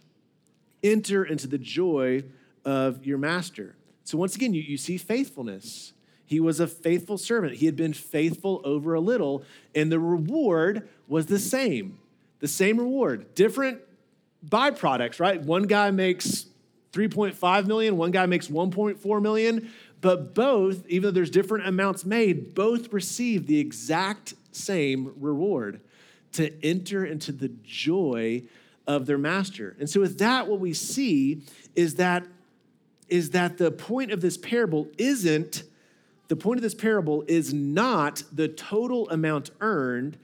Enter 0.83 1.23
into 1.23 1.47
the 1.47 1.57
joy 1.57 2.23
of 2.65 3.05
your 3.05 3.17
master. 3.17 3.75
So, 4.03 4.17
once 4.17 4.35
again, 4.35 4.53
you, 4.53 4.61
you 4.61 4.77
see 4.77 4.97
faithfulness. 4.97 5.93
He 6.25 6.39
was 6.39 6.59
a 6.59 6.67
faithful 6.67 7.17
servant. 7.17 7.55
He 7.55 7.65
had 7.65 7.75
been 7.75 7.93
faithful 7.93 8.61
over 8.65 8.93
a 8.93 8.99
little, 8.99 9.43
and 9.73 9.91
the 9.91 9.99
reward 9.99 10.87
was 11.07 11.27
the 11.27 11.39
same. 11.39 11.99
The 12.39 12.47
same 12.47 12.77
reward, 12.77 13.33
different 13.33 13.79
byproducts, 14.45 15.19
right? 15.19 15.41
One 15.41 15.63
guy 15.63 15.89
makes 15.91 16.46
3.5 16.97 17.67
million, 17.67 17.95
one 17.97 18.11
guy 18.11 18.25
makes 18.25 18.47
1.4 18.47 19.21
million, 19.21 19.69
but 20.01 20.33
both, 20.33 20.87
even 20.87 21.03
though 21.03 21.11
there's 21.11 21.29
different 21.29 21.67
amounts 21.67 22.05
made, 22.05 22.55
both 22.55 22.91
receive 22.91 23.45
the 23.45 23.59
exact 23.59 24.33
same 24.51 25.13
reward 25.17 25.79
to 26.33 26.51
enter 26.65 27.05
into 27.05 27.31
the 27.31 27.49
joy 27.63 28.41
of 28.87 29.05
their 29.05 29.17
master. 29.17 29.75
And 29.79 29.89
so 29.89 29.99
with 29.99 30.17
that 30.19 30.47
what 30.47 30.59
we 30.59 30.73
see 30.73 31.43
is 31.75 31.95
that 31.95 32.25
is 33.09 33.29
that 33.29 33.57
the 33.57 33.71
point 33.71 34.11
of 34.11 34.19
this 34.19 34.37
parable 34.37 34.87
isn't 34.97 35.63
the 36.27 36.35
point 36.35 36.57
of 36.57 36.61
this 36.61 36.75
parable 36.75 37.23
is 37.27 37.53
not 37.53 38.23
the 38.33 38.49
total 38.49 39.09
amount 39.09 39.51
earned, 39.61 40.17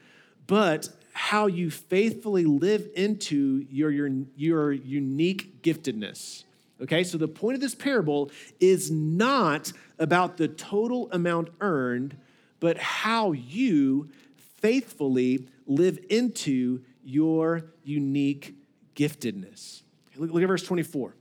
but 0.47 0.89
how 1.13 1.47
you 1.47 1.69
faithfully 1.69 2.43
live 2.43 2.89
into 2.95 3.65
your, 3.69 3.91
your, 3.91 4.09
your 4.35 4.71
unique 4.71 5.61
giftedness. 5.61 6.43
Okay, 6.81 7.03
so 7.03 7.17
the 7.17 7.27
point 7.27 7.55
of 7.55 7.61
this 7.61 7.75
parable 7.75 8.31
is 8.59 8.89
not 8.89 9.71
about 9.99 10.37
the 10.37 10.47
total 10.47 11.09
amount 11.11 11.49
earned, 11.61 12.17
but 12.59 12.77
how 12.77 13.31
you 13.31 14.09
faithfully 14.57 15.47
live 15.67 15.99
into 16.09 16.81
your 17.03 17.65
unique 17.83 18.55
giftedness. 18.95 19.83
Look, 20.15 20.31
look 20.31 20.43
at 20.43 20.47
verse 20.47 20.63
24. 20.63 21.15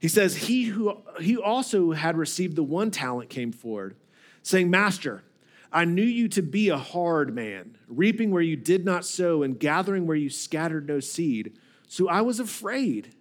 He 0.00 0.08
says, 0.08 0.36
He 0.36 0.64
who 0.64 0.98
he 1.20 1.36
also 1.36 1.92
had 1.92 2.16
received 2.16 2.56
the 2.56 2.62
one 2.62 2.90
talent 2.90 3.30
came 3.30 3.52
forward, 3.52 3.96
saying, 4.42 4.70
Master, 4.70 5.24
I 5.72 5.84
knew 5.84 6.02
you 6.02 6.28
to 6.28 6.42
be 6.42 6.68
a 6.68 6.76
hard 6.76 7.34
man, 7.34 7.78
reaping 7.88 8.30
where 8.30 8.42
you 8.42 8.54
did 8.54 8.84
not 8.84 9.04
sow 9.04 9.42
and 9.42 9.58
gathering 9.58 10.06
where 10.06 10.16
you 10.16 10.30
scattered 10.30 10.86
no 10.86 11.00
seed. 11.00 11.56
So 11.88 12.08
I 12.08 12.20
was 12.20 12.38
afraid 12.38 13.14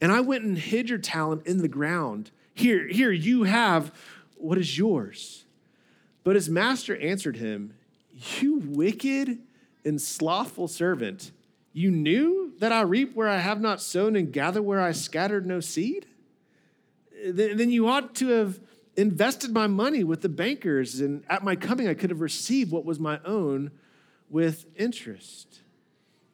and 0.00 0.10
I 0.10 0.20
went 0.20 0.44
and 0.44 0.56
hid 0.56 0.88
your 0.88 0.98
talent 0.98 1.46
in 1.46 1.58
the 1.58 1.68
ground. 1.68 2.30
Here, 2.54 2.86
here, 2.88 3.12
you 3.12 3.44
have 3.44 3.92
what 4.36 4.58
is 4.58 4.78
yours. 4.78 5.44
But 6.24 6.36
his 6.36 6.48
master 6.48 6.96
answered 6.96 7.36
him, 7.36 7.74
You 8.36 8.56
wicked 8.56 9.38
and 9.84 10.00
slothful 10.00 10.68
servant, 10.68 11.32
you 11.72 11.90
knew 11.90 12.52
that 12.58 12.72
I 12.72 12.82
reap 12.82 13.14
where 13.14 13.28
I 13.28 13.38
have 13.38 13.60
not 13.60 13.80
sown 13.80 14.16
and 14.16 14.32
gather 14.32 14.60
where 14.60 14.80
I 14.80 14.92
scattered 14.92 15.46
no 15.46 15.60
seed? 15.60 16.06
Then 17.24 17.70
you 17.70 17.88
ought 17.88 18.14
to 18.16 18.28
have 18.28 18.60
invested 18.96 19.52
my 19.52 19.66
money 19.66 20.02
with 20.02 20.22
the 20.22 20.28
bankers, 20.28 21.00
and 21.00 21.22
at 21.28 21.44
my 21.44 21.54
coming, 21.54 21.86
I 21.86 21.94
could 21.94 22.10
have 22.10 22.20
received 22.20 22.72
what 22.72 22.84
was 22.84 22.98
my 22.98 23.20
own 23.24 23.70
with 24.28 24.66
interest. 24.76 25.60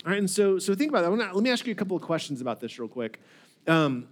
All 0.05 0.13
right, 0.13 0.19
and 0.19 0.31
so, 0.31 0.59
so 0.59 0.75
think 0.75 0.91
about 0.91 1.03
that. 1.03 1.35
let 1.35 1.43
me 1.43 1.51
ask 1.51 1.67
you 1.67 1.73
a 1.73 1.77
couple 1.77 1.97
of 1.97 2.03
questions 2.03 2.41
about 2.41 2.61
this 2.61 2.79
real 2.79 2.89
quick. 2.89 3.21
Um, 3.67 4.09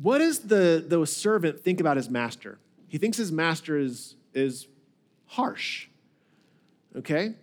what 0.00 0.18
does 0.18 0.40
the, 0.40 0.84
the 0.86 1.04
servant 1.06 1.60
think 1.60 1.80
about 1.80 1.96
his 1.96 2.10
master? 2.10 2.58
He 2.88 2.98
thinks 2.98 3.16
his 3.16 3.32
master 3.32 3.78
is, 3.78 4.16
is 4.34 4.66
harsh. 5.26 5.88
Okay? 6.96 7.34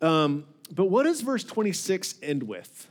Um, 0.00 0.44
but 0.74 0.86
what 0.86 1.04
does 1.04 1.20
verse 1.20 1.44
26 1.44 2.16
end 2.22 2.42
with? 2.42 2.88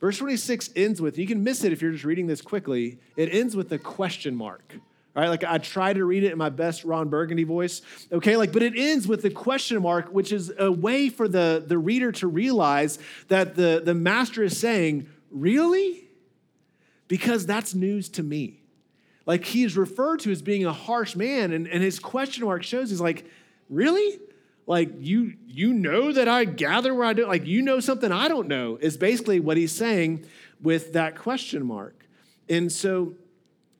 Verse 0.00 0.18
26 0.18 0.70
ends 0.76 1.00
with, 1.00 1.18
you 1.18 1.26
can 1.26 1.42
miss 1.42 1.64
it 1.64 1.72
if 1.72 1.80
you're 1.80 1.92
just 1.92 2.04
reading 2.04 2.26
this 2.26 2.42
quickly, 2.42 2.98
it 3.16 3.34
ends 3.34 3.56
with 3.56 3.72
a 3.72 3.78
question 3.78 4.36
mark. 4.36 4.74
Right? 5.14 5.28
like 5.28 5.44
I 5.44 5.56
try 5.56 5.94
to 5.94 6.04
read 6.04 6.24
it 6.24 6.32
in 6.32 6.36
my 6.36 6.50
best 6.50 6.84
Ron 6.84 7.08
Burgundy 7.08 7.44
voice. 7.44 7.80
Okay, 8.12 8.36
like, 8.36 8.52
but 8.52 8.62
it 8.62 8.74
ends 8.76 9.08
with 9.08 9.24
a 9.24 9.30
question 9.30 9.80
mark, 9.80 10.10
which 10.10 10.30
is 10.30 10.52
a 10.58 10.70
way 10.70 11.08
for 11.08 11.26
the, 11.26 11.64
the 11.66 11.78
reader 11.78 12.12
to 12.12 12.26
realize 12.26 12.98
that 13.28 13.56
the, 13.56 13.80
the 13.82 13.94
master 13.94 14.42
is 14.42 14.58
saying, 14.58 15.08
Really? 15.30 16.05
Because 17.08 17.46
that's 17.46 17.74
news 17.74 18.08
to 18.10 18.22
me. 18.22 18.62
Like 19.26 19.44
he 19.44 19.64
is 19.64 19.76
referred 19.76 20.20
to 20.20 20.32
as 20.32 20.42
being 20.42 20.64
a 20.64 20.72
harsh 20.72 21.16
man, 21.16 21.52
and, 21.52 21.66
and 21.66 21.82
his 21.82 21.98
question 21.98 22.44
mark 22.44 22.62
shows 22.62 22.90
he's 22.90 23.00
like, 23.00 23.24
Really? 23.68 24.20
like 24.66 24.90
you 24.98 25.34
you 25.46 25.72
know 25.72 26.12
that 26.12 26.28
I 26.28 26.44
gather 26.44 26.92
where 26.92 27.06
I 27.06 27.12
do 27.12 27.26
like 27.26 27.46
you 27.46 27.62
know 27.62 27.80
something 27.80 28.10
I 28.10 28.28
don't 28.28 28.48
know 28.48 28.76
is 28.80 28.96
basically 28.96 29.40
what 29.40 29.56
he's 29.56 29.72
saying 29.72 30.26
with 30.60 30.92
that 30.94 31.16
question 31.16 31.64
mark. 31.64 32.06
And 32.48 32.70
so 32.70 33.14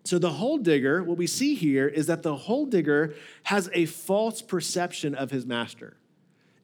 so 0.04 0.20
the 0.20 0.30
hole 0.30 0.58
digger, 0.58 1.02
what 1.02 1.18
we 1.18 1.26
see 1.26 1.56
here 1.56 1.88
is 1.88 2.06
that 2.06 2.22
the 2.22 2.36
hole 2.36 2.66
digger 2.66 3.14
has 3.44 3.68
a 3.72 3.86
false 3.86 4.40
perception 4.40 5.16
of 5.16 5.32
his 5.32 5.44
master. 5.44 5.96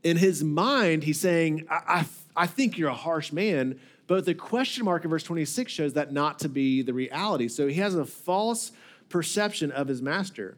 In 0.05 0.17
his 0.17 0.45
mind, 0.45 1.03
he's 1.03 1.19
saying, 1.19 1.67
I, 1.69 1.75
I, 1.89 2.07
I 2.45 2.47
think 2.47 2.79
you're 2.79 2.91
a 2.91 2.95
harsh 2.95 3.33
man, 3.33 3.81
but 4.07 4.25
the 4.25 4.35
question 4.35 4.85
mark 4.85 5.05
in 5.05 5.11
verse 5.11 5.23
26 5.23 5.73
shows 5.73 5.93
that 5.95 6.13
not 6.13 6.41
to 6.41 6.49
be 6.49 6.83
the 6.83 6.93
reality. 6.93 7.49
So 7.49 7.67
he 7.67 7.75
has 7.75 7.95
a 7.95 8.05
false 8.05 8.73
perception 9.09 9.71
of 9.71 9.89
his 9.89 10.03
master. 10.03 10.57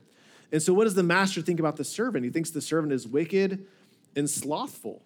And 0.52 0.62
so, 0.62 0.72
what 0.72 0.84
does 0.84 0.94
the 0.94 1.02
master 1.02 1.42
think 1.42 1.58
about 1.58 1.76
the 1.76 1.84
servant? 1.84 2.24
He 2.24 2.30
thinks 2.30 2.50
the 2.50 2.60
servant 2.60 2.92
is 2.92 3.08
wicked 3.08 3.66
and 4.14 4.30
slothful. 4.30 5.02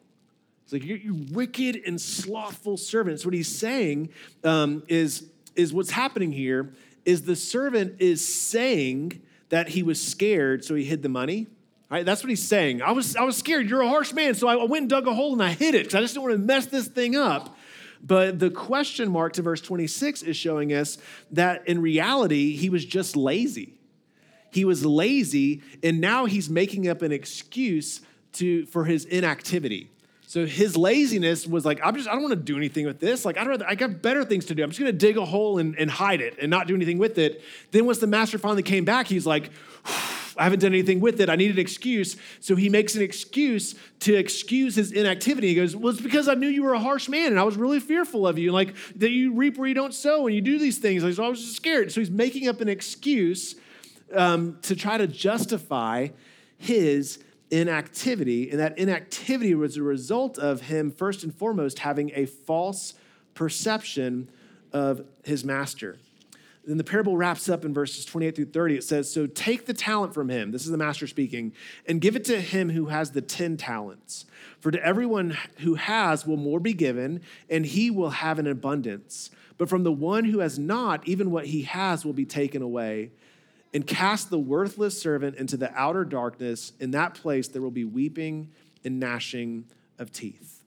It's 0.65 0.73
like, 0.75 0.85
you 0.85 1.27
wicked 1.31 1.81
and 1.87 1.99
slothful 1.99 2.77
servant. 2.77 3.21
So, 3.21 3.29
what 3.29 3.35
he's 3.35 3.49
saying 3.49 4.11
um, 4.45 4.83
is, 4.89 5.27
is 5.57 5.73
what's 5.73 5.91
happening 5.91 6.33
here 6.33 6.75
is 7.07 7.23
the 7.23 7.37
servant 7.37 7.97
is 8.01 8.27
saying 8.29 9.23
that 9.49 9.69
he 9.69 9.83
was 9.83 9.99
scared, 9.99 10.63
so 10.65 10.75
he 10.75 10.85
hid 10.85 11.03
the 11.03 11.09
money. 11.09 11.47
Right, 11.91 12.05
that's 12.05 12.23
what 12.23 12.29
he's 12.29 12.47
saying. 12.47 12.83
I 12.83 12.93
was, 12.93 13.17
I 13.17 13.23
was 13.23 13.39
scared. 13.39 13.71
You're 13.71 13.81
a 13.81 13.89
harsh 13.89 14.13
man, 14.13 14.35
so 14.35 14.47
I 14.47 14.57
went 14.57 14.83
and 14.83 14.91
dug 14.91 15.07
a 15.07 15.15
hole 15.15 15.33
and 15.33 15.43
I 15.43 15.53
hid 15.53 15.75
it 15.75 15.85
because 15.85 15.95
I 15.95 16.01
just 16.03 16.13
didn't 16.13 16.25
want 16.25 16.35
to 16.35 16.39
mess 16.39 16.67
this 16.67 16.87
thing 16.87 17.17
up. 17.17 17.57
But 18.03 18.39
the 18.39 18.51
question 18.51 19.11
mark 19.11 19.35
to 19.35 19.43
verse 19.43 19.61
26 19.61 20.23
is 20.23 20.37
showing 20.37 20.73
us 20.73 20.99
that 21.31 21.67
in 21.67 21.83
reality, 21.83 22.57
he 22.57 22.71
was 22.71 22.85
just 22.85 23.17
lazy 23.17 23.79
he 24.51 24.65
was 24.65 24.85
lazy, 24.85 25.63
and 25.83 26.01
now 26.01 26.25
he's 26.25 26.49
making 26.49 26.89
up 26.89 27.03
an 27.03 27.13
excuse 27.13 28.01
to, 28.35 28.67
for 28.67 28.85
his 28.85 29.05
inactivity. 29.05 29.91
So 30.27 30.45
his 30.45 30.77
laziness 30.77 31.47
was 31.47 31.65
like, 31.65 31.81
I'm 31.83 31.97
just, 31.97 32.09
I 32.09 32.13
don't 32.13 32.23
want 32.23 32.33
to 32.33 32.37
do 32.37 32.57
anything 32.57 32.85
with 32.85 33.01
this. 33.01 33.25
Like, 33.25 33.39
I'd 33.39 33.47
rather, 33.47 33.67
I 33.67 33.75
got 33.75 34.03
better 34.03 34.25
things 34.25 34.45
to 34.47 34.55
do. 34.55 34.63
I'm 34.63 34.71
just 34.71 34.81
going 34.81 34.93
to 34.93 34.99
dig 34.99 35.17
a 35.17 35.25
hole 35.25 35.59
and, 35.59 35.75
and 35.79 35.91
hide 35.91 36.21
it 36.21 36.37
and 36.41 36.51
not 36.51 36.67
do 36.67 36.75
anything 36.75 36.99
with 36.99 37.19
it. 37.19 37.43
Then 37.71 37.87
once 37.87 37.99
the 37.99 38.07
master 38.07 38.39
finally 38.39 38.63
came 38.63 38.85
back, 38.85 39.07
he's 39.07 39.27
like, 39.27 39.51
I 40.39 40.45
haven't 40.45 40.61
done 40.61 40.73
anything 40.73 41.01
with 41.01 41.21
it. 41.21 41.29
I 41.29 41.37
need 41.37 41.51
an 41.51 41.59
excuse. 41.59 42.17
So 42.41 42.55
he 42.55 42.69
makes 42.69 42.95
an 42.95 43.03
excuse 43.03 43.75
to 44.01 44.15
excuse 44.15 44.77
his 44.77 44.93
inactivity. 44.93 45.49
He 45.49 45.55
goes, 45.55 45.75
Well, 45.75 45.93
it's 45.93 46.01
because 46.01 46.29
I 46.29 46.35
knew 46.35 46.49
you 46.49 46.63
were 46.63 46.75
a 46.75 46.79
harsh 46.79 47.09
man 47.09 47.33
and 47.33 47.41
I 47.41 47.43
was 47.43 47.57
really 47.57 47.81
fearful 47.81 48.27
of 48.27 48.39
you. 48.39 48.53
Like 48.53 48.75
that 48.97 49.11
you 49.11 49.35
reap 49.35 49.59
where 49.59 49.69
you 49.69 49.75
don't 49.75 49.95
sow 49.95 50.27
and 50.27 50.35
you 50.35 50.41
do 50.41 50.59
these 50.59 50.79
things. 50.79 51.03
Like, 51.03 51.15
so 51.15 51.25
I 51.25 51.29
was 51.29 51.41
just 51.41 51.57
scared. 51.57 51.93
So 51.93 52.01
he's 52.01 52.11
making 52.11 52.49
up 52.49 52.61
an 52.61 52.69
excuse 52.69 53.57
um, 54.15 54.59
to 54.63 54.77
try 54.77 54.97
to 54.97 55.07
justify 55.07 56.09
his 56.57 57.19
inactivity. 57.51 58.51
And 58.51 58.61
that 58.61 58.79
inactivity 58.79 59.55
was 59.55 59.77
a 59.77 59.83
result 59.83 60.39
of 60.39 60.63
him, 60.63 60.91
first 60.91 61.25
and 61.25 61.35
foremost, 61.35 61.81
having 61.81 62.13
a 62.15 62.27
false 62.27 62.95
perception 63.35 64.31
of 64.73 65.05
his 65.25 65.45
master. 65.45 65.99
Then 66.69 66.77
the 66.77 66.85
parable 66.85 67.17
wraps 67.17 67.49
up 67.49 67.65
in 67.65 67.73
verses 67.73 68.05
28 68.05 68.37
through 68.37 68.45
30. 68.45 68.77
It 68.77 68.85
says, 68.85 69.11
So 69.11 69.27
take 69.27 69.65
the 69.65 69.73
talent 69.73 70.13
from 70.13 70.29
him, 70.29 70.51
this 70.51 70.67
is 70.67 70.71
the 70.71 70.77
master 70.77 71.07
speaking, 71.07 71.55
and 71.87 71.99
give 71.99 72.15
it 72.15 72.27
to 72.27 72.39
him 72.39 72.69
who 72.69 72.87
has 72.87 73.13
the 73.13 73.23
10 73.23 73.57
talents. 73.57 74.27
For 74.61 74.71
to 74.71 74.85
everyone 74.85 75.39
who 75.61 75.77
has 75.77 76.27
will 76.27 76.37
more 76.37 76.61
be 76.61 76.75
given, 76.75 77.23
and 77.49 77.65
he 77.65 77.91
will 77.91 78.11
have 78.11 78.39
an 78.39 78.47
abundance. 78.47 79.31
But 79.57 79.71
from 79.71 79.83
the 79.83 79.93
one 79.93 80.27
who 80.27 80.41
has 80.41 80.59
not, 80.59 81.09
even 81.09 81.31
what 81.31 81.47
he 81.47 81.63
has 81.63 82.05
will 82.05 82.13
be 82.13 82.27
taken 82.27 82.61
away 82.61 83.13
and 83.73 83.87
cast 83.87 84.29
the 84.29 84.39
worthless 84.39 85.01
servant 85.01 85.37
into 85.37 85.57
the 85.57 85.73
outer 85.75 86.05
darkness. 86.05 86.73
In 86.81 86.91
that 86.91 87.15
place, 87.15 87.49
there 87.49 87.63
will 87.63 87.71
be 87.71 87.85
weeping 87.87 88.51
and 88.85 89.01
gnashing 89.01 89.65
of 89.99 90.13
teeth. 90.13 90.63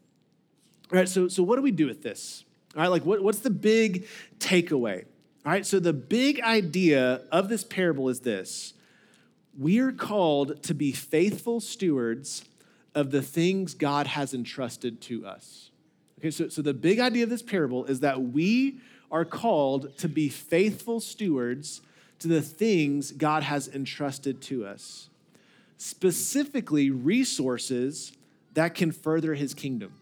All 0.92 0.98
right, 0.98 1.08
so, 1.08 1.28
so 1.28 1.44
what 1.44 1.58
do 1.58 1.62
we 1.62 1.70
do 1.72 1.86
with 1.86 2.02
this? 2.02 2.44
All 2.76 2.82
right, 2.82 2.90
like 2.90 3.06
what, 3.06 3.22
what's 3.22 3.40
the 3.40 3.52
big 3.52 4.08
takeaway? 4.40 5.06
All 5.44 5.52
right, 5.52 5.66
so 5.66 5.80
the 5.80 5.94
big 5.94 6.40
idea 6.42 7.22
of 7.32 7.50
this 7.50 7.64
parable 7.64 8.10
is 8.10 8.20
this 8.20 8.74
we 9.58 9.80
are 9.80 9.92
called 9.92 10.64
to 10.64 10.74
be 10.74 10.92
faithful 10.92 11.60
stewards 11.60 12.46
of 12.94 13.12
the 13.12 13.22
things 13.22 13.74
God 13.74 14.08
has 14.08 14.34
entrusted 14.34 15.02
to 15.02 15.26
us. 15.26 15.72
Okay, 16.20 16.32
so, 16.32 16.48
so 16.50 16.62
the 16.62 16.74
big 16.74 17.00
idea 17.00 17.24
of 17.24 17.30
this 17.30 17.42
parable 17.42 17.86
is 17.86 18.02
that 18.02 18.22
we 18.22 18.80
are 19.12 19.26
called 19.26 19.98
to 19.98 20.08
be 20.08 20.30
faithful 20.30 21.00
stewards 21.00 21.82
to 22.20 22.28
the 22.28 22.42
things 22.42 23.12
God 23.12 23.44
has 23.44 23.68
entrusted 23.68 24.42
to 24.44 24.66
us, 24.66 25.10
specifically 25.78 26.92
resources 26.92 28.14
that 28.54 28.76
can 28.76 28.92
further 28.92 29.34
his 29.34 29.54
kingdom. 29.54 29.94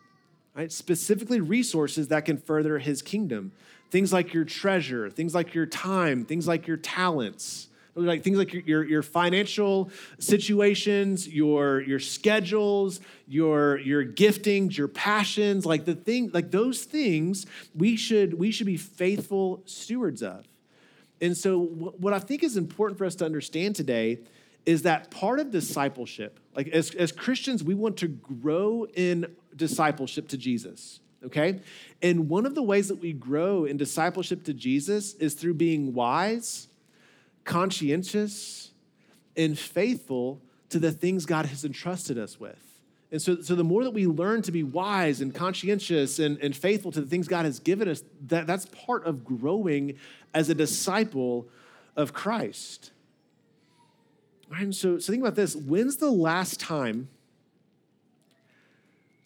Right? 0.53 0.72
Specifically, 0.72 1.39
resources 1.39 2.10
that 2.10 2.25
can 2.25 2.38
further 2.38 2.79
his 2.79 3.01
kingdom. 3.01 3.53
Things 3.91 4.13
like 4.13 4.34
your 4.34 4.46
treasure, 4.46 5.10
things 5.10 5.34
like 5.34 5.53
your 5.53 5.65
time, 5.65 6.25
things 6.25 6.48
like 6.48 6.67
your 6.67 6.77
talents, 6.77 7.69
like 7.96 8.24
things 8.24 8.38
like 8.38 8.53
your, 8.53 8.63
your, 8.63 8.84
your, 8.84 9.01
financial 9.01 9.89
situations, 10.19 11.27
your, 11.27 11.81
your 11.81 12.00
schedules, 12.00 13.00
your, 13.27 13.79
your 13.79 14.05
giftings, 14.05 14.77
your 14.77 14.88
passions, 14.88 15.65
like 15.65 15.86
the 15.86 15.96
thing, 15.96 16.29
like 16.34 16.51
those 16.51 16.84
things 16.84 17.46
we 17.75 17.96
should, 17.96 18.36
we 18.36 18.51
should 18.51 18.67
be 18.67 18.77
faithful 18.77 19.62
stewards 19.65 20.22
of. 20.22 20.46
And 21.22 21.36
so, 21.36 21.60
what 21.60 22.13
I 22.13 22.19
think 22.19 22.43
is 22.43 22.55
important 22.55 22.98
for 22.98 23.05
us 23.05 23.15
to 23.15 23.25
understand 23.25 23.75
today 23.75 24.19
is 24.65 24.84
that 24.84 25.12
part 25.12 25.39
of 25.39 25.51
discipleship, 25.51 26.39
like 26.55 26.67
as, 26.69 26.93
as 26.96 27.12
Christians, 27.12 27.63
we 27.63 27.74
want 27.74 27.98
to 27.98 28.08
grow 28.08 28.86
in 28.93 29.36
discipleship 29.55 30.27
to 30.29 30.38
Jesus, 30.38 31.00
okay? 31.26 31.60
And 32.02 32.30
one 32.30 32.46
of 32.46 32.56
the 32.56 32.64
ways 32.64 32.88
that 32.88 33.00
we 33.00 33.14
grow 33.14 33.66
in 33.66 33.78
discipleship 33.78 34.44
to 34.46 34.54
Jesus 34.54 35.14
is 35.16 35.34
through 35.34 35.56
being 35.56 35.94
wise, 35.94 36.68
conscientious, 37.44 38.72
and 39.36 39.58
faithful 39.58 40.42
to 40.70 40.80
the 40.80 40.92
things 40.92 41.26
God 41.26 41.46
has 41.48 41.66
entrusted 41.66 42.18
us 42.18 42.40
with. 42.40 42.58
And 43.12 43.22
so, 43.22 43.42
so 43.42 43.56
the 43.56 43.64
more 43.64 43.84
that 43.84 43.92
we 43.92 44.06
learn 44.06 44.44
to 44.44 44.52
be 44.52 44.62
wise 44.62 45.20
and 45.20 45.34
conscientious 45.34 46.20
and, 46.20 46.38
and 46.40 46.56
faithful 46.56 46.92
to 46.92 47.02
the 47.02 47.08
things 47.08 47.28
God 47.28 47.46
has 47.46 47.60
given 47.60 47.88
us, 47.88 48.04
that, 48.28 48.46
that's 48.46 48.68
part 48.68 49.06
of 49.06 49.26
growing 49.26 49.98
as 50.34 50.50
a 50.50 50.54
disciple 50.54 51.48
of 51.96 52.14
Christ. 52.14 52.92
And 54.56 54.76
so, 54.76 55.00
so 55.00 55.12
think 55.12 55.24
about 55.24 55.36
this. 55.36 55.56
When's 55.56 55.98
the 55.98 56.12
last 56.12 56.60
time? 56.60 57.10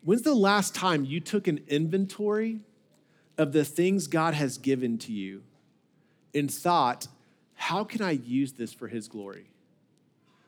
When's 0.03 0.23
the 0.23 0.35
last 0.35 0.75
time 0.75 1.05
you 1.05 1.19
took 1.19 1.47
an 1.47 1.63
inventory 1.67 2.59
of 3.37 3.53
the 3.53 3.65
things 3.65 4.07
God 4.07 4.33
has 4.33 4.57
given 4.57 4.97
to 4.99 5.11
you 5.11 5.43
and 6.33 6.51
thought, 6.51 7.07
how 7.55 7.83
can 7.83 8.01
I 8.01 8.11
use 8.11 8.53
this 8.53 8.73
for 8.73 8.87
His 8.87 9.07
glory? 9.07 9.49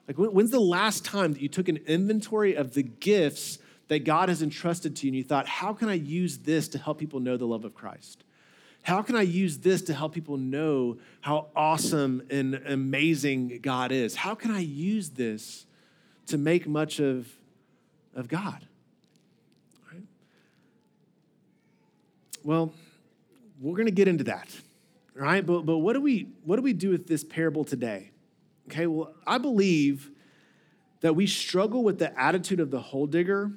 Like, 0.07 0.17
when's 0.17 0.51
the 0.51 0.59
last 0.59 1.03
time 1.03 1.33
that 1.33 1.41
you 1.41 1.49
took 1.49 1.67
an 1.67 1.77
inventory 1.87 2.55
of 2.55 2.73
the 2.73 2.83
gifts 2.83 3.57
that 3.87 4.03
God 4.03 4.29
has 4.29 4.41
entrusted 4.41 4.95
to 4.97 5.07
you 5.07 5.11
and 5.11 5.17
you 5.17 5.23
thought, 5.23 5.47
how 5.47 5.73
can 5.73 5.89
I 5.89 5.93
use 5.93 6.39
this 6.39 6.67
to 6.69 6.77
help 6.77 6.99
people 6.99 7.19
know 7.19 7.37
the 7.37 7.47
love 7.47 7.65
of 7.65 7.73
Christ? 7.73 8.23
How 8.81 9.01
can 9.01 9.15
I 9.15 9.23
use 9.23 9.59
this 9.59 9.81
to 9.83 9.95
help 9.95 10.13
people 10.13 10.37
know 10.37 10.97
how 11.21 11.47
awesome 11.55 12.21
and 12.29 12.55
amazing 12.67 13.59
God 13.63 13.91
is? 13.91 14.15
How 14.15 14.35
can 14.35 14.51
I 14.51 14.59
use 14.59 15.09
this 15.11 15.65
to 16.27 16.37
make 16.37 16.67
much 16.67 16.99
of, 16.99 17.27
of 18.13 18.27
God? 18.27 18.67
Well, 22.45 22.71
we're 23.59 23.75
going 23.75 23.87
to 23.87 23.91
get 23.91 24.07
into 24.07 24.25
that, 24.25 24.47
right? 25.15 25.43
But, 25.43 25.63
but 25.65 25.79
what, 25.79 25.93
do 25.93 26.01
we, 26.01 26.29
what 26.43 26.57
do 26.57 26.61
we 26.61 26.73
do 26.73 26.91
with 26.91 27.07
this 27.07 27.23
parable 27.23 27.63
today? 27.65 28.11
Okay, 28.69 28.85
well, 28.85 29.15
I 29.25 29.39
believe 29.39 30.11
that 31.01 31.15
we 31.15 31.25
struggle 31.25 31.83
with 31.83 31.97
the 31.97 32.17
attitude 32.19 32.59
of 32.59 32.69
the 32.69 32.79
hole 32.79 33.07
digger 33.07 33.51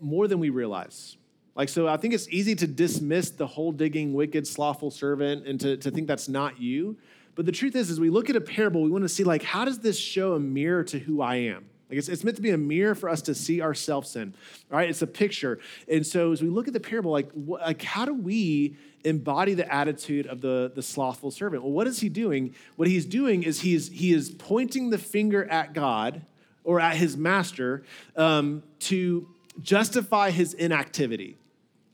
more 0.00 0.26
than 0.26 0.40
we 0.40 0.50
realize. 0.50 1.16
Like, 1.54 1.68
so 1.68 1.86
I 1.86 1.98
think 1.98 2.14
it's 2.14 2.28
easy 2.28 2.56
to 2.56 2.66
dismiss 2.66 3.30
the 3.30 3.46
hole 3.46 3.70
digging, 3.70 4.12
wicked, 4.12 4.44
slothful 4.44 4.90
servant 4.90 5.46
and 5.46 5.60
to, 5.60 5.76
to 5.76 5.90
think 5.92 6.08
that's 6.08 6.28
not 6.28 6.60
you. 6.60 6.96
But 7.36 7.46
the 7.46 7.52
truth 7.52 7.76
is, 7.76 7.90
as 7.90 8.00
we 8.00 8.10
look 8.10 8.28
at 8.28 8.34
a 8.34 8.40
parable, 8.40 8.82
we 8.82 8.90
want 8.90 9.04
to 9.04 9.08
see, 9.08 9.22
like, 9.22 9.44
how 9.44 9.64
does 9.64 9.78
this 9.78 9.96
show 9.96 10.34
a 10.34 10.40
mirror 10.40 10.82
to 10.82 10.98
who 10.98 11.22
I 11.22 11.36
am? 11.36 11.66
Like 11.88 11.98
it's, 11.98 12.08
it's 12.08 12.24
meant 12.24 12.36
to 12.36 12.42
be 12.42 12.50
a 12.50 12.58
mirror 12.58 12.94
for 12.94 13.08
us 13.08 13.22
to 13.22 13.34
see 13.34 13.62
ourselves 13.62 14.16
in, 14.16 14.34
right? 14.70 14.88
It's 14.88 15.02
a 15.02 15.06
picture. 15.06 15.60
And 15.88 16.04
so 16.04 16.32
as 16.32 16.42
we 16.42 16.48
look 16.48 16.66
at 16.66 16.74
the 16.74 16.80
parable, 16.80 17.12
like, 17.12 17.30
what, 17.32 17.60
like 17.60 17.82
how 17.82 18.04
do 18.04 18.14
we 18.14 18.76
embody 19.04 19.54
the 19.54 19.72
attitude 19.72 20.26
of 20.26 20.40
the, 20.40 20.72
the 20.74 20.82
slothful 20.82 21.30
servant? 21.30 21.62
Well, 21.62 21.72
what 21.72 21.86
is 21.86 22.00
he 22.00 22.08
doing? 22.08 22.54
What 22.74 22.88
he's 22.88 23.06
doing 23.06 23.44
is 23.44 23.60
he's, 23.60 23.88
he 23.88 24.12
is 24.12 24.30
pointing 24.30 24.90
the 24.90 24.98
finger 24.98 25.44
at 25.44 25.74
God 25.74 26.22
or 26.64 26.80
at 26.80 26.96
his 26.96 27.16
master 27.16 27.84
um, 28.16 28.64
to 28.80 29.28
justify 29.62 30.30
his 30.30 30.54
inactivity 30.54 31.36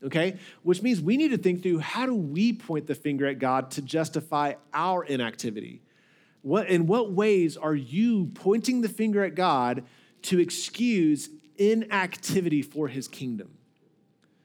okay? 0.05 0.37
Which 0.63 0.83
means 0.83 1.01
we 1.01 1.17
need 1.17 1.29
to 1.29 1.39
think 1.39 1.63
through 1.63 1.79
how 1.79 2.07
do 2.07 2.15
we 2.15 2.53
point 2.53 2.87
the 2.87 2.95
finger 2.95 3.27
at 3.27 3.39
God 3.39 3.71
to 3.73 3.83
justify 3.83 4.55
our 4.75 5.05
inactivity? 5.05 5.81
What, 6.43 6.69
in 6.69 6.87
what 6.87 7.13
ways 7.13 7.57
are 7.57 7.75
you 7.75 8.31
pointing 8.35 8.81
the 8.81 8.89
finger 8.89 9.25
at 9.25 9.35
God 9.35 9.85
to 10.23 10.39
excuse 10.39 11.31
inactivity 11.57 12.63
for 12.63 12.89
his 12.89 13.09
kingdom? 13.09 13.51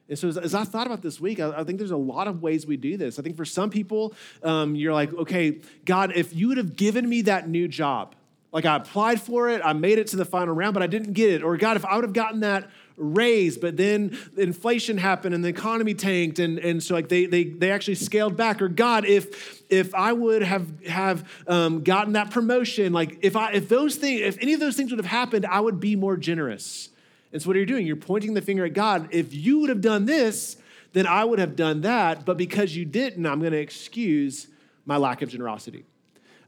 And 0.09 0.17
so, 0.17 0.29
as, 0.29 0.37
as 0.37 0.55
I 0.55 0.63
thought 0.63 0.87
about 0.87 1.01
this 1.01 1.19
week, 1.19 1.39
I, 1.39 1.51
I, 1.59 1.63
think 1.63 1.79
there's 1.79 1.91
a 1.91 1.97
lot 1.97 2.27
of 2.27 2.41
ways 2.41 2.65
we 2.65 2.77
do 2.77 2.95
this. 2.95 3.19
I 3.19 3.23
think 3.23 3.35
for 3.35 3.45
some 3.45 3.69
people, 3.69 4.13
um, 4.41 4.75
you're 4.75 4.93
like, 4.93 5.13
okay, 5.13 5.59
God, 5.83 6.13
if 6.15 6.33
you 6.33 6.47
would 6.47 6.57
have 6.57 6.75
given 6.75 7.09
me 7.09 7.23
that 7.23 7.49
new 7.49 7.67
job, 7.67 8.15
like 8.53 8.65
I 8.65 8.77
applied 8.77 9.19
for 9.19 9.49
it, 9.49 9.61
I 9.63 9.73
made 9.73 9.97
it 9.97 10.07
to 10.07 10.15
the 10.15 10.23
final 10.23 10.55
round, 10.55 10.73
but 10.73 10.83
I 10.83 10.87
didn't 10.87 11.13
get 11.13 11.31
it. 11.31 11.43
Or 11.43 11.57
God, 11.57 11.75
if 11.75 11.85
I 11.85 11.95
would 11.95 12.05
have 12.05 12.13
gotten 12.13 12.39
that 12.41 12.69
raise, 12.97 13.57
but 13.57 13.77
then 13.77 14.17
inflation 14.35 14.97
happened 14.97 15.35
and 15.35 15.43
the 15.43 15.49
economy 15.49 15.93
tanked, 15.93 16.39
and, 16.39 16.59
and 16.59 16.81
so 16.81 16.95
like 16.95 17.09
they, 17.09 17.25
they 17.25 17.45
they 17.45 17.71
actually 17.71 17.95
scaled 17.95 18.35
back. 18.35 18.61
Or 18.61 18.67
God, 18.67 19.05
if 19.05 19.63
if 19.71 19.93
I 19.93 20.13
would 20.13 20.41
have 20.41 20.83
have 20.85 21.29
um, 21.47 21.83
gotten 21.83 22.13
that 22.13 22.31
promotion, 22.31 22.91
like 22.93 23.19
if 23.21 23.35
I 23.35 23.51
if 23.51 23.69
those 23.69 23.95
things, 23.95 24.21
if 24.21 24.37
any 24.41 24.53
of 24.53 24.59
those 24.59 24.75
things 24.75 24.91
would 24.91 24.99
have 24.99 25.05
happened, 25.05 25.45
I 25.45 25.59
would 25.59 25.79
be 25.79 25.95
more 25.95 26.17
generous. 26.17 26.89
And 27.31 27.41
so 27.41 27.49
what 27.49 27.55
are 27.55 27.59
you 27.59 27.65
doing? 27.65 27.85
You're 27.85 27.97
pointing 27.97 28.33
the 28.33 28.41
finger 28.41 28.65
at 28.65 28.73
God. 28.73 29.09
If 29.11 29.33
you 29.33 29.59
would 29.59 29.69
have 29.69 29.81
done 29.81 30.05
this, 30.05 30.57
then 30.93 31.05
I 31.05 31.23
would 31.23 31.39
have 31.39 31.55
done 31.55 31.81
that. 31.81 32.25
But 32.25 32.37
because 32.37 32.75
you 32.75 32.85
didn't, 32.85 33.25
I'm 33.25 33.39
going 33.39 33.51
to 33.51 33.59
excuse 33.59 34.47
my 34.85 34.97
lack 34.97 35.21
of 35.21 35.29
generosity. 35.29 35.85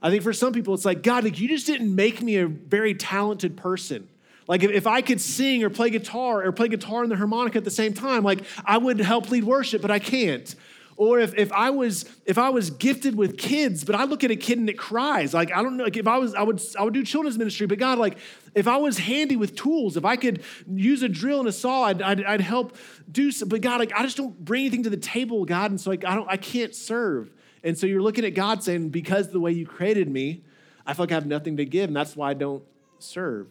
I 0.02 0.10
think 0.10 0.24
for 0.24 0.32
some 0.32 0.54
people, 0.54 0.74
it's 0.74 0.86
like, 0.86 1.04
God, 1.04 1.26
like, 1.26 1.40
you 1.40 1.50
just 1.50 1.68
didn't 1.68 1.94
make 1.94 2.22
me 2.22 2.38
a 2.38 2.48
very 2.48 2.94
talented 2.94 3.58
person. 3.58 4.08
Like 4.50 4.64
if, 4.64 4.72
if 4.72 4.88
I 4.88 5.02
could 5.02 5.22
sing 5.22 5.64
or 5.64 5.70
play 5.70 5.92
guitar 5.92 6.44
or 6.44 6.52
play 6.52 6.68
guitar 6.68 7.04
and 7.04 7.12
the 7.12 7.16
harmonica 7.16 7.60
at 7.60 7.64
the 7.64 7.72
same 7.72 7.94
time, 7.94 8.24
like 8.24 8.40
I 8.66 8.80
would 8.80 9.00
help 9.00 9.30
lead 9.30 9.44
worship, 9.44 9.80
but 9.80 9.92
I 9.92 10.00
can't. 10.00 10.54
Or 10.98 11.20
if, 11.20 11.38
if 11.38 11.52
I 11.54 11.70
was 11.70 12.04
if 12.26 12.40
I 12.40 12.50
was 12.50 12.72
gifted 12.72 13.16
with 13.16 13.38
kids, 13.38 13.86
but 13.86 13.96
I 13.96 14.06
look 14.06 14.24
at 14.24 14.32
a 14.32 14.36
kid 14.36 14.58
and 14.58 14.68
it 14.68 14.78
cries, 14.78 15.36
like 15.36 15.56
I 15.56 15.62
don't 15.62 15.78
know, 15.78 15.84
like 15.84 15.98
if 15.98 16.08
I 16.08 16.18
was 16.18 16.34
I 16.34 16.42
would 16.42 16.60
I 16.78 16.84
would 16.84 16.96
do 16.96 17.06
children's 17.06 17.38
ministry, 17.38 17.68
but 17.68 17.78
God, 17.78 18.00
like 18.00 18.18
if 18.56 18.68
I 18.68 18.78
was 18.78 18.98
handy 18.98 19.36
with 19.36 19.56
tools, 19.56 19.96
if 19.96 20.04
I 20.04 20.16
could 20.16 20.44
use 20.68 21.04
a 21.04 21.10
drill 21.10 21.40
and 21.40 21.48
a 21.48 21.54
saw, 21.54 21.84
I'd, 21.84 22.02
I'd, 22.02 22.24
I'd 22.26 22.42
help 22.42 22.76
do 23.10 23.32
some. 23.32 23.50
But 23.50 23.62
God, 23.62 23.80
like 23.80 23.94
I 23.94 24.02
just 24.02 24.18
don't 24.18 24.38
bring 24.44 24.62
anything 24.62 24.84
to 24.84 24.90
the 24.90 24.98
table, 24.98 25.46
God, 25.46 25.70
and 25.70 25.80
so 25.80 25.92
like 25.92 26.04
I 26.04 26.16
don't 26.16 26.28
I 26.28 26.38
can't 26.38 26.74
serve. 26.74 27.30
And 27.64 27.78
so 27.78 27.86
you're 27.86 28.02
looking 28.02 28.26
at 28.26 28.34
God 28.34 28.64
saying, 28.64 28.90
because 28.90 29.30
the 29.30 29.40
way 29.40 29.52
you 29.52 29.68
created 29.68 30.10
me, 30.10 30.44
I 30.88 30.96
feel 30.96 31.04
like 31.04 31.12
I 31.12 31.16
have 31.16 31.28
nothing 31.28 31.58
to 31.58 31.66
give, 31.66 31.90
and 31.90 31.96
that's 31.96 32.16
why 32.16 32.32
I 32.32 32.34
don't 32.34 32.64
serve. 32.98 33.48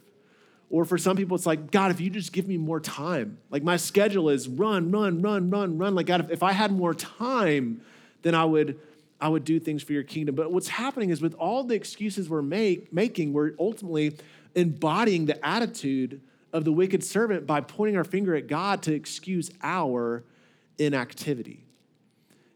Or 0.71 0.85
for 0.85 0.99
some 0.99 1.17
people, 1.17 1.35
it's 1.35 1.47
like, 1.47 1.71
God, 1.71 1.91
if 1.91 2.01
you 2.01 2.11
just 2.11 2.33
give 2.33 2.47
me 2.47 2.59
more 2.59 2.81
time, 2.81 3.39
like 3.51 3.63
my 3.63 3.77
schedule 3.77 4.29
is 4.29 4.49
run, 4.49 4.91
run, 4.91 5.23
run, 5.23 5.51
run, 5.51 5.79
run. 5.79 5.95
Like, 5.95 6.07
God, 6.07 6.31
if, 6.31 6.43
I 6.43 6.53
had 6.53 6.73
more 6.73 6.93
time, 6.93 7.81
then 8.23 8.35
I 8.35 8.45
would, 8.45 8.79
I 9.19 9.29
would 9.29 9.45
do 9.45 9.59
things 9.59 9.83
for 9.83 9.95
your 9.95 10.03
kingdom. 10.03 10.35
But 10.35 10.53
what's 10.53 10.69
happening 10.69 11.09
is 11.09 11.23
with 11.23 11.35
all 11.35 11.65
the 11.65 11.75
excuses 11.75 12.29
we're 12.29 12.43
make, 12.43 12.93
making, 12.93 13.33
we're 13.33 13.53
ultimately 13.59 14.17
embodying 14.55 15.25
the 15.25 15.45
attitude 15.45 16.21
of 16.53 16.65
the 16.65 16.73
wicked 16.73 17.03
servant 17.03 17.47
by 17.47 17.61
pointing 17.63 17.97
our 17.97 18.05
finger 18.05 18.35
at 18.35 18.47
God 18.47 18.83
to 18.83 18.95
excuse 18.95 19.51
our 19.63 20.23
inactivity. 20.79 21.65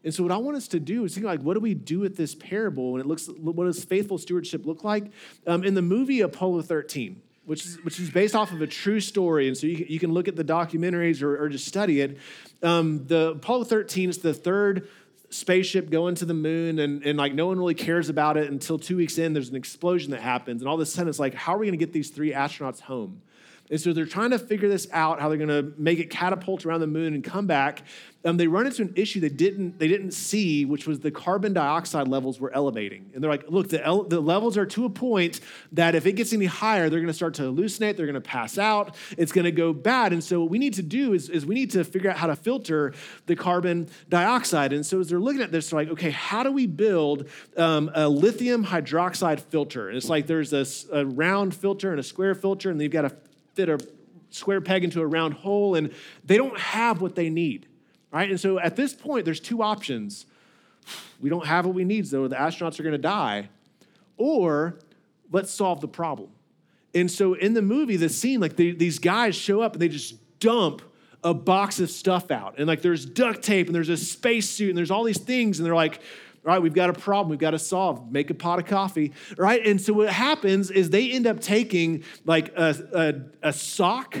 And 0.03 0.13
so, 0.13 0.21
what 0.21 0.31
I 0.31 0.37
want 0.37 0.57
us 0.57 0.67
to 0.69 0.79
do 0.79 1.05
is 1.05 1.13
think 1.13 1.25
like, 1.25 1.41
what 1.41 1.53
do 1.53 1.61
we 1.61 1.73
do 1.73 1.99
with 1.99 2.17
this 2.17 2.35
parable? 2.35 2.95
And 2.95 2.99
it 3.03 3.07
looks, 3.07 3.27
what 3.27 3.65
does 3.65 3.83
faithful 3.83 4.17
stewardship 4.17 4.65
look 4.65 4.83
like? 4.83 5.05
Um, 5.47 5.63
in 5.63 5.75
the 5.75 5.81
movie 5.81 6.21
Apollo 6.21 6.63
13, 6.63 7.21
which 7.45 7.65
is, 7.65 7.83
which 7.83 7.99
is 7.99 8.09
based 8.09 8.35
off 8.35 8.51
of 8.51 8.61
a 8.61 8.67
true 8.67 8.99
story, 8.99 9.47
and 9.47 9.57
so 9.57 9.67
you, 9.67 9.85
you 9.89 9.99
can 9.99 10.13
look 10.13 10.27
at 10.27 10.35
the 10.35 10.43
documentaries 10.43 11.21
or, 11.21 11.41
or 11.41 11.49
just 11.49 11.65
study 11.65 12.01
it. 12.01 12.17
Um, 12.61 13.05
the 13.07 13.31
Apollo 13.31 13.65
13 13.65 14.09
is 14.09 14.19
the 14.19 14.33
third 14.33 14.87
spaceship 15.29 15.89
going 15.89 16.15
to 16.15 16.25
the 16.25 16.33
moon, 16.33 16.79
and, 16.79 17.03
and 17.03 17.17
like 17.17 17.33
no 17.33 17.47
one 17.47 17.57
really 17.57 17.73
cares 17.73 18.09
about 18.09 18.37
it 18.37 18.49
until 18.49 18.77
two 18.77 18.95
weeks 18.95 19.17
in, 19.17 19.33
there's 19.33 19.49
an 19.49 19.55
explosion 19.55 20.11
that 20.11 20.21
happens, 20.21 20.61
and 20.61 20.69
all 20.69 20.75
of 20.75 20.81
a 20.81 20.85
sudden 20.85 21.09
it's 21.09 21.19
like, 21.19 21.33
how 21.33 21.55
are 21.55 21.57
we 21.57 21.65
going 21.65 21.77
to 21.77 21.85
get 21.85 21.93
these 21.93 22.09
three 22.09 22.31
astronauts 22.31 22.79
home? 22.79 23.21
And 23.73 23.81
so 23.81 23.91
they're 23.91 24.05
trying 24.05 24.29
to 24.29 24.37
figure 24.37 24.69
this 24.69 24.87
out, 24.91 25.19
how 25.19 25.29
they're 25.29 25.37
going 25.39 25.49
to 25.49 25.73
make 25.79 25.97
it 25.97 26.11
catapult 26.11 26.63
around 26.63 26.81
the 26.81 26.85
moon 26.85 27.15
and 27.15 27.23
come 27.23 27.47
back. 27.47 27.81
Um, 28.23 28.37
they 28.37 28.45
run 28.45 28.67
into 28.67 28.83
an 28.83 28.93
issue 28.95 29.19
they 29.19 29.29
didn't, 29.29 29.79
they 29.79 29.87
didn't 29.87 30.11
see, 30.11 30.63
which 30.63 30.85
was 30.85 30.99
the 30.99 31.09
carbon 31.09 31.53
dioxide 31.53 32.07
levels 32.07 32.39
were 32.39 32.53
elevating. 32.53 33.09
And 33.15 33.23
they're 33.23 33.31
like, 33.31 33.45
look, 33.49 33.69
the, 33.69 33.79
the 34.07 34.19
levels 34.19 34.59
are 34.59 34.67
to 34.67 34.85
a 34.85 34.91
point 34.91 35.39
that 35.71 35.95
if 35.95 36.05
it 36.05 36.11
gets 36.11 36.33
any 36.33 36.45
higher, 36.45 36.87
they're 36.87 36.99
going 36.99 37.07
to 37.07 37.15
start 37.15 37.33
to 37.33 37.41
hallucinate, 37.41 37.97
they're 37.97 38.05
going 38.05 38.13
to 38.13 38.21
pass 38.21 38.59
out, 38.59 38.95
it's 39.17 39.31
going 39.31 39.45
to 39.45 39.51
go 39.51 39.73
bad. 39.73 40.13
And 40.13 40.23
so 40.23 40.41
what 40.41 40.51
we 40.51 40.59
need 40.59 40.75
to 40.75 40.83
do 40.83 41.13
is, 41.13 41.27
is 41.29 41.43
we 41.43 41.55
need 41.55 41.71
to 41.71 41.83
figure 41.83 42.11
out 42.11 42.17
how 42.17 42.27
to 42.27 42.35
filter 42.35 42.93
the 43.25 43.35
carbon 43.35 43.89
dioxide. 44.07 44.71
And 44.71 44.85
so 44.85 44.99
as 44.99 45.09
they're 45.09 45.19
looking 45.19 45.41
at 45.41 45.51
this, 45.51 45.71
they're 45.71 45.79
like, 45.79 45.89
okay, 45.89 46.11
how 46.11 46.43
do 46.43 46.51
we 46.51 46.67
build 46.67 47.27
um, 47.57 47.89
a 47.95 48.07
lithium 48.07 48.65
hydroxide 48.65 49.39
filter? 49.39 49.89
And 49.89 49.97
it's 49.97 50.09
like 50.09 50.27
there's 50.27 50.53
a, 50.53 50.63
a 50.95 51.07
round 51.07 51.55
filter 51.55 51.89
and 51.89 51.99
a 51.99 52.03
square 52.03 52.35
filter, 52.35 52.69
and 52.69 52.79
they've 52.79 52.91
got 52.91 53.05
a 53.05 53.17
fit 53.53 53.69
a 53.69 53.79
square 54.29 54.61
peg 54.61 54.83
into 54.83 55.01
a 55.01 55.07
round 55.07 55.35
hole, 55.35 55.75
and 55.75 55.93
they 56.25 56.37
don't 56.37 56.59
have 56.59 57.01
what 57.01 57.15
they 57.15 57.29
need, 57.29 57.67
right? 58.11 58.29
And 58.29 58.39
so 58.39 58.59
at 58.59 58.75
this 58.75 58.93
point, 58.93 59.25
there's 59.25 59.39
two 59.39 59.61
options. 59.61 60.25
We 61.21 61.29
don't 61.29 61.45
have 61.45 61.65
what 61.65 61.75
we 61.75 61.85
need, 61.85 62.07
so 62.07 62.27
the 62.27 62.35
astronauts 62.35 62.79
are 62.79 62.83
going 62.83 62.93
to 62.93 62.97
die, 62.97 63.49
or 64.17 64.79
let's 65.31 65.51
solve 65.51 65.81
the 65.81 65.87
problem. 65.87 66.29
And 66.95 67.09
so 67.09 67.33
in 67.33 67.53
the 67.53 67.61
movie, 67.61 67.95
the 67.95 68.09
scene, 68.09 68.39
like 68.39 68.55
they, 68.55 68.71
these 68.71 68.99
guys 68.99 69.35
show 69.35 69.61
up 69.61 69.73
and 69.73 69.81
they 69.81 69.87
just 69.87 70.15
dump 70.39 70.81
a 71.23 71.33
box 71.33 71.79
of 71.79 71.89
stuff 71.89 72.29
out. 72.31 72.55
And 72.57 72.67
like 72.67 72.81
there's 72.81 73.05
duct 73.05 73.41
tape 73.41 73.67
and 73.67 73.75
there's 73.75 73.89
a 73.89 73.97
spacesuit 73.97 74.69
and 74.69 74.77
there's 74.77 74.91
all 74.91 75.03
these 75.03 75.19
things. 75.19 75.59
And 75.59 75.65
they're 75.65 75.75
like, 75.75 76.01
right, 76.43 76.59
we've 76.59 76.73
got 76.73 76.89
a 76.89 76.93
problem, 76.93 77.29
we've 77.29 77.39
got 77.39 77.51
to 77.51 77.59
solve, 77.59 78.11
make 78.11 78.29
a 78.29 78.33
pot 78.33 78.59
of 78.59 78.65
coffee, 78.65 79.13
right? 79.37 79.65
And 79.65 79.79
so 79.79 79.93
what 79.93 80.09
happens 80.09 80.69
is 80.69 80.89
they 80.89 81.11
end 81.11 81.25
up 81.25 81.39
taking 81.39 82.03
like 82.25 82.55
a, 82.57 83.23
a, 83.41 83.49
a 83.49 83.53
sock, 83.53 84.17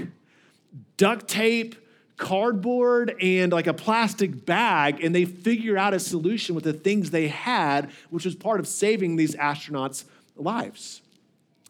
duct 0.97 1.27
tape, 1.27 1.75
cardboard, 2.17 3.15
and 3.21 3.51
like 3.51 3.67
a 3.67 3.73
plastic 3.73 4.45
bag, 4.45 5.03
and 5.03 5.13
they 5.13 5.25
figure 5.25 5.77
out 5.77 5.93
a 5.93 5.99
solution 5.99 6.55
with 6.55 6.63
the 6.63 6.73
things 6.73 7.11
they 7.11 7.27
had, 7.27 7.91
which 8.09 8.23
was 8.23 8.35
part 8.35 8.59
of 8.59 8.67
saving 8.67 9.17
these 9.17 9.35
astronauts' 9.35 10.05
lives. 10.35 11.01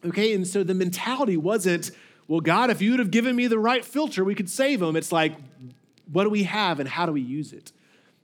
Okay, 0.05 0.33
and 0.33 0.45
so 0.45 0.63
the 0.63 0.73
mentality 0.73 1.37
wasn't, 1.37 1.91
well, 2.27 2.41
God, 2.41 2.69
if 2.69 2.81
you 2.81 2.91
would 2.91 2.99
have 2.99 3.11
given 3.11 3.35
me 3.35 3.47
the 3.47 3.57
right 3.57 3.83
filter, 3.83 4.23
we 4.23 4.35
could 4.35 4.49
save 4.49 4.81
them. 4.81 4.95
It's 4.95 5.11
like, 5.11 5.33
what 6.11 6.25
do 6.25 6.29
we 6.29 6.43
have 6.43 6.79
and 6.79 6.87
how 6.87 7.05
do 7.05 7.13
we 7.13 7.21
use 7.21 7.53
it? 7.53 7.71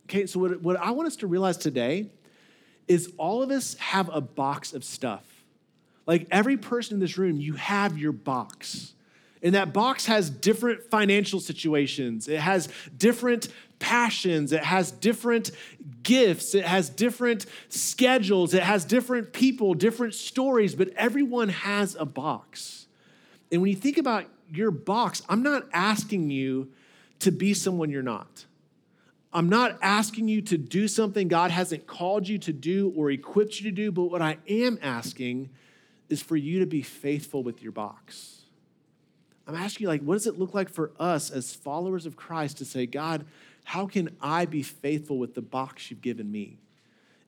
Okay, 0.05 0.25
so 0.25 0.39
what, 0.39 0.61
what 0.61 0.75
I 0.77 0.91
want 0.91 1.07
us 1.07 1.15
to 1.17 1.27
realize 1.27 1.57
today 1.57 2.09
is 2.89 3.13
all 3.17 3.41
of 3.41 3.51
us 3.51 3.75
have 3.75 4.09
a 4.11 4.19
box 4.19 4.73
of 4.73 4.83
stuff. 4.83 5.23
Like 6.05 6.27
every 6.31 6.57
person 6.57 6.95
in 6.95 6.99
this 6.99 7.17
room, 7.17 7.39
you 7.39 7.53
have 7.53 7.97
your 7.97 8.11
box. 8.11 8.93
And 9.41 9.55
that 9.55 9.71
box 9.71 10.07
has 10.07 10.29
different 10.29 10.83
financial 10.89 11.39
situations, 11.39 12.27
it 12.27 12.39
has 12.39 12.67
different 12.97 13.47
passions, 13.77 14.51
it 14.51 14.63
has 14.63 14.91
different 14.91 15.51
gifts, 16.03 16.53
it 16.55 16.65
has 16.65 16.89
different 16.89 17.45
schedules, 17.69 18.53
it 18.53 18.63
has 18.63 18.83
different 18.83 19.31
people, 19.31 19.75
different 19.75 20.13
stories, 20.13 20.75
but 20.75 20.89
everyone 20.97 21.49
has 21.49 21.95
a 21.95 22.05
box. 22.05 22.87
And 23.51 23.61
when 23.61 23.69
you 23.69 23.77
think 23.77 23.97
about 23.97 24.25
your 24.51 24.71
box, 24.71 25.21
I'm 25.29 25.43
not 25.43 25.67
asking 25.71 26.31
you 26.31 26.69
to 27.19 27.31
be 27.31 27.53
someone 27.53 27.89
you're 27.89 28.01
not. 28.01 28.45
I'm 29.31 29.47
not 29.47 29.77
asking 29.81 30.27
you 30.27 30.41
to 30.43 30.57
do 30.57 30.87
something 30.87 31.27
God 31.27 31.51
hasn't 31.51 31.85
called 31.85 32.27
you 32.27 32.39
to 32.39 32.53
do 32.53 32.91
or 32.95 33.11
equipped 33.11 33.59
you 33.59 33.69
to 33.69 33.75
do, 33.75 33.91
but 33.91 34.05
what 34.05 34.21
I 34.21 34.37
am 34.47 34.79
asking 34.81 35.49
is 36.09 36.21
for 36.21 36.35
you 36.35 36.59
to 36.59 36.65
be 36.65 36.81
faithful 36.81 37.43
with 37.43 37.61
your 37.61 37.71
box. 37.71 38.41
I'm 39.47 39.55
asking 39.55 39.85
you, 39.85 39.87
like, 39.89 40.01
what 40.01 40.15
does 40.15 40.27
it 40.27 40.37
look 40.37 40.53
like 40.53 40.69
for 40.69 40.91
us 40.99 41.29
as 41.29 41.53
followers 41.53 42.05
of 42.05 42.15
Christ 42.15 42.57
to 42.57 42.65
say, 42.65 42.85
God, 42.85 43.25
how 43.63 43.85
can 43.85 44.15
I 44.19 44.45
be 44.45 44.63
faithful 44.63 45.19
with 45.19 45.35
the 45.35 45.41
box 45.41 45.91
you've 45.91 46.01
given 46.01 46.31
me? 46.31 46.59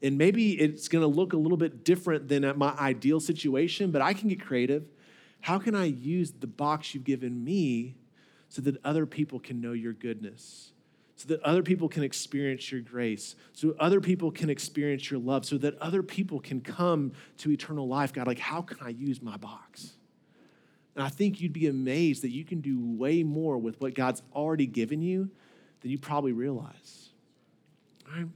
And 0.01 0.17
maybe 0.17 0.53
it's 0.53 0.87
to 0.87 1.05
look 1.05 1.33
a 1.33 1.37
little 1.37 1.57
bit 1.57 1.83
different 1.83 2.27
than 2.27 2.43
at 2.43 2.57
my 2.57 2.75
ideal 2.79 3.19
situation, 3.19 3.91
but 3.91 4.01
I 4.01 4.13
can 4.13 4.29
get 4.29 4.41
creative. 4.41 4.85
How 5.41 5.59
can 5.59 5.75
I 5.75 5.85
use 5.85 6.31
the 6.31 6.47
box 6.47 6.95
you've 6.95 7.03
given 7.03 7.43
me 7.43 7.95
so 8.49 8.61
that 8.63 8.83
other 8.83 9.05
people 9.05 9.39
can 9.39 9.61
know 9.61 9.73
your 9.73 9.93
goodness? 9.93 10.71
So 11.21 11.27
that 11.27 11.41
other 11.43 11.61
people 11.61 11.87
can 11.87 12.01
experience 12.01 12.71
your 12.71 12.81
grace, 12.81 13.35
so 13.53 13.75
other 13.79 14.01
people 14.01 14.31
can 14.31 14.49
experience 14.49 15.11
your 15.11 15.19
love, 15.19 15.45
so 15.45 15.55
that 15.59 15.77
other 15.77 16.01
people 16.01 16.39
can 16.39 16.61
come 16.61 17.11
to 17.37 17.51
eternal 17.51 17.87
life. 17.87 18.11
God, 18.11 18.25
like, 18.25 18.39
how 18.39 18.63
can 18.63 18.79
I 18.81 18.89
use 18.89 19.21
my 19.21 19.37
box? 19.37 19.93
And 20.95 21.03
I 21.03 21.09
think 21.09 21.39
you'd 21.39 21.53
be 21.53 21.67
amazed 21.67 22.23
that 22.23 22.31
you 22.31 22.43
can 22.43 22.59
do 22.59 22.79
way 22.79 23.21
more 23.21 23.59
with 23.59 23.79
what 23.79 23.93
God's 23.93 24.23
already 24.33 24.65
given 24.65 25.03
you 25.03 25.29
than 25.81 25.91
you 25.91 25.99
probably 25.99 26.31
realize. 26.31 27.09
All 28.07 28.17
right? 28.17 28.27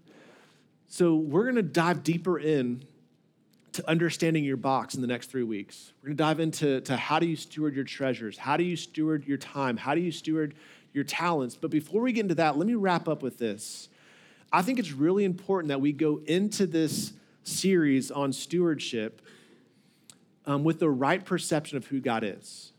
So 0.88 1.16
we're 1.16 1.46
going 1.46 1.56
to 1.56 1.64
dive 1.64 2.04
deeper 2.04 2.38
in 2.38 2.84
to 3.72 3.90
understanding 3.90 4.44
your 4.44 4.58
box 4.58 4.94
in 4.94 5.02
the 5.02 5.08
next 5.08 5.32
three 5.32 5.44
weeks. 5.44 5.92
We're 6.04 6.10
going 6.10 6.18
to 6.18 6.24
dive 6.24 6.40
into 6.40 6.82
to 6.82 6.98
how 6.98 7.18
do 7.18 7.26
you 7.26 7.36
steward 7.36 7.74
your 7.74 7.84
treasures? 7.84 8.38
How 8.38 8.58
do 8.58 8.64
you 8.64 8.76
steward 8.76 9.26
your 9.26 9.40
time? 9.40 9.76
How 9.76 9.96
do 9.96 10.02
you 10.02 10.12
steward 10.12 10.54
your 10.96 11.04
talents? 11.04 11.56
But 11.56 11.70
before 11.70 12.02
we 12.02 12.12
get 12.12 12.22
into 12.22 12.36
that, 12.36 12.58
let 12.58 12.66
me 12.66 12.76
wrap 12.76 13.08
up 13.08 13.22
with 13.22 13.38
this. 13.38 13.90
I 14.52 14.62
think 14.62 14.80
it's 14.80 14.92
really 14.92 15.26
important 15.26 15.70
that 15.70 15.82
we 15.82 15.92
go 15.92 16.22
into 16.26 16.66
this 16.66 17.14
series 17.44 18.10
on 18.10 18.34
stewardship 18.34 19.22
um, 20.46 20.64
with 20.64 20.80
the 20.80 20.90
right 20.90 21.24
perception 21.24 21.78
of 21.78 21.88
who 21.88 22.00
God 22.00 22.24
is. 22.24 22.72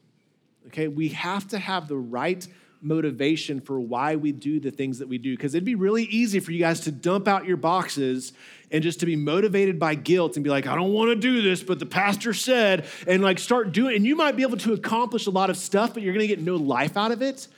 Okay, 0.68 0.88
we 0.88 1.08
have 1.10 1.46
to 1.48 1.58
have 1.58 1.86
the 1.86 1.96
right 1.96 2.46
motivation 2.82 3.60
for 3.60 3.80
why 3.80 4.16
we 4.16 4.32
do 4.32 4.60
the 4.60 4.70
things 4.70 4.98
that 4.98 5.08
we 5.08 5.18
do. 5.18 5.36
Because 5.36 5.54
it'd 5.54 5.64
be 5.64 5.74
really 5.74 6.04
easy 6.04 6.40
for 6.40 6.52
you 6.52 6.58
guys 6.58 6.80
to 6.80 6.92
dump 6.92 7.26
out 7.28 7.46
your 7.46 7.56
boxes 7.56 8.32
and 8.70 8.82
just 8.82 9.00
to 9.00 9.06
be 9.06 9.16
motivated 9.16 9.78
by 9.78 9.94
guilt 9.94 10.36
and 10.36 10.44
be 10.44 10.50
like, 10.50 10.66
I 10.66 10.74
don't 10.74 10.92
want 10.92 11.10
to 11.10 11.16
do 11.16 11.42
this, 11.42 11.62
but 11.62 11.78
the 11.78 11.86
pastor 11.86 12.34
said, 12.34 12.86
and 13.06 13.22
like 13.22 13.38
start 13.38 13.72
doing, 13.72 13.96
and 13.96 14.06
you 14.06 14.16
might 14.16 14.36
be 14.36 14.42
able 14.42 14.56
to 14.58 14.72
accomplish 14.72 15.26
a 15.26 15.30
lot 15.30 15.50
of 15.50 15.56
stuff, 15.56 15.94
but 15.94 16.02
you're 16.02 16.12
going 16.12 16.26
to 16.26 16.34
get 16.34 16.40
no 16.40 16.56
life 16.56 16.96
out 16.96 17.12
of 17.12 17.22
it. 17.22 17.48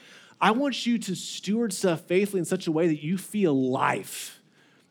I 0.41 0.51
want 0.51 0.85
you 0.85 0.97
to 0.99 1.15
steward 1.15 1.73
stuff 1.73 2.01
faithfully 2.01 2.39
in 2.39 2.45
such 2.45 2.67
a 2.67 2.71
way 2.71 2.87
that 2.87 3.03
you 3.03 3.17
feel 3.17 3.53
life. 3.53 4.39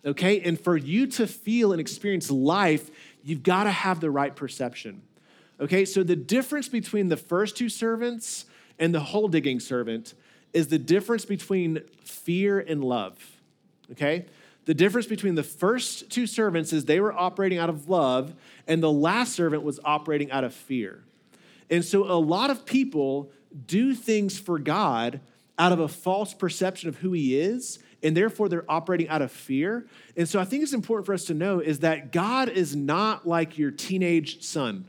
Okay? 0.05 0.41
And 0.41 0.61
for 0.61 0.77
you 0.77 1.07
to 1.09 1.27
feel 1.27 1.73
and 1.73 1.81
experience 1.81 2.31
life, 2.31 2.91
you've 3.23 3.43
got 3.43 3.65
to 3.65 3.71
have 3.71 4.01
the 4.01 4.11
right 4.11 4.35
perception. 4.35 5.03
Okay? 5.61 5.85
So 5.85 6.03
the 6.03 6.17
difference 6.17 6.69
between 6.69 7.09
the 7.09 7.17
first 7.17 7.57
two 7.57 7.69
servants 7.69 8.45
and 8.79 8.95
the 8.95 9.01
hole 9.01 9.29
digging 9.29 9.61
servant 9.61 10.15
is 10.53 10.69
the 10.69 10.79
difference 10.79 11.25
between 11.25 11.83
fear 12.05 12.61
and 12.61 12.85
love. 12.85 13.19
Okay? 13.93 14.27
The 14.67 14.75
difference 14.75 15.07
between 15.07 15.35
the 15.35 15.43
first 15.43 16.11
two 16.11 16.27
servants 16.27 16.75
is 16.75 16.85
they 16.85 17.01
were 17.01 17.13
operating 17.13 17.59
out 17.59 17.71
of 17.71 17.89
love, 17.89 18.35
and 18.67 18.83
the 18.83 18.93
last 18.93 19.33
servant 19.33 19.63
was 19.63 19.81
operating 19.83 20.31
out 20.31 20.45
of 20.45 20.53
fear. 20.53 21.03
And 21.71 21.83
so 21.83 22.05
a 22.05 22.21
lot 22.21 22.51
of 22.51 22.67
people 22.67 23.31
do 23.67 23.95
things 23.95 24.39
for 24.39 24.59
God 24.59 25.21
out 25.59 25.73
of 25.73 25.81
a 25.81 25.89
false 25.89 26.33
perception 26.35 26.89
of 26.89 26.97
who 26.97 27.13
he 27.13 27.39
is, 27.39 27.79
and 28.03 28.17
therefore 28.17 28.49
they're 28.49 28.71
operating 28.71 29.09
out 29.09 29.23
of 29.23 29.33
fear. 29.33 29.87
And 30.17 30.29
so 30.29 30.41
I 30.41 30.45
think 30.45 30.63
it's 30.63 30.73
important 30.73 31.07
for 31.07 31.15
us 31.15 31.25
to 31.25 31.35
know 31.35 31.61
is 31.61 31.81
that 31.81 32.13
God 32.13 32.49
is 32.49 32.77
not 32.77 33.27
like 33.27 33.59
your 33.59 33.71
teenage 33.71 34.43
son, 34.45 34.87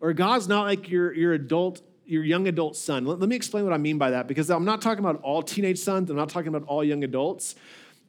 or 0.00 0.12
God's 0.12 0.48
not 0.48 0.62
like 0.62 0.88
your, 0.88 1.12
your 1.12 1.34
adult 1.34 1.82
your 2.06 2.24
young 2.24 2.48
adult 2.48 2.74
son. 2.74 3.04
Let, 3.04 3.20
let, 3.20 3.28
me 3.28 3.36
explain 3.36 3.62
what 3.62 3.72
I 3.72 3.78
mean 3.78 3.96
by 3.96 4.10
that 4.10 4.26
because 4.26 4.50
I'm 4.50 4.64
not 4.64 4.82
talking 4.82 4.98
about 4.98 5.22
all 5.22 5.42
teenage 5.42 5.78
sons, 5.78 6.10
I'm 6.10 6.16
not 6.16 6.28
talking 6.28 6.48
about 6.48 6.64
all 6.66 6.82
young 6.82 7.04
adults. 7.04 7.54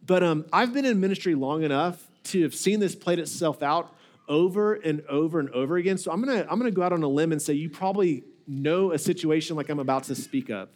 But 0.03 0.23
um, 0.23 0.45
I've 0.51 0.73
been 0.73 0.85
in 0.85 0.99
ministry 0.99 1.35
long 1.35 1.61
enough 1.61 2.09
to 2.25 2.41
have 2.41 2.55
seen 2.55 2.79
this 2.79 2.95
played 2.95 3.19
itself 3.19 3.61
out 3.61 3.95
over 4.27 4.73
and 4.73 5.01
over 5.01 5.39
and 5.39 5.51
over 5.51 5.77
again. 5.77 5.99
So 5.99 6.11
I'm 6.11 6.19
gonna, 6.23 6.47
I'm 6.49 6.57
gonna 6.57 6.71
go 6.71 6.81
out 6.81 6.93
on 6.93 7.03
a 7.03 7.07
limb 7.07 7.31
and 7.31 7.39
say 7.39 7.53
you 7.53 7.69
probably 7.69 8.23
know 8.47 8.91
a 8.91 8.97
situation 8.97 9.55
like 9.55 9.69
I'm 9.69 9.79
about 9.79 10.05
to 10.05 10.15
speak 10.15 10.49
of. 10.49 10.69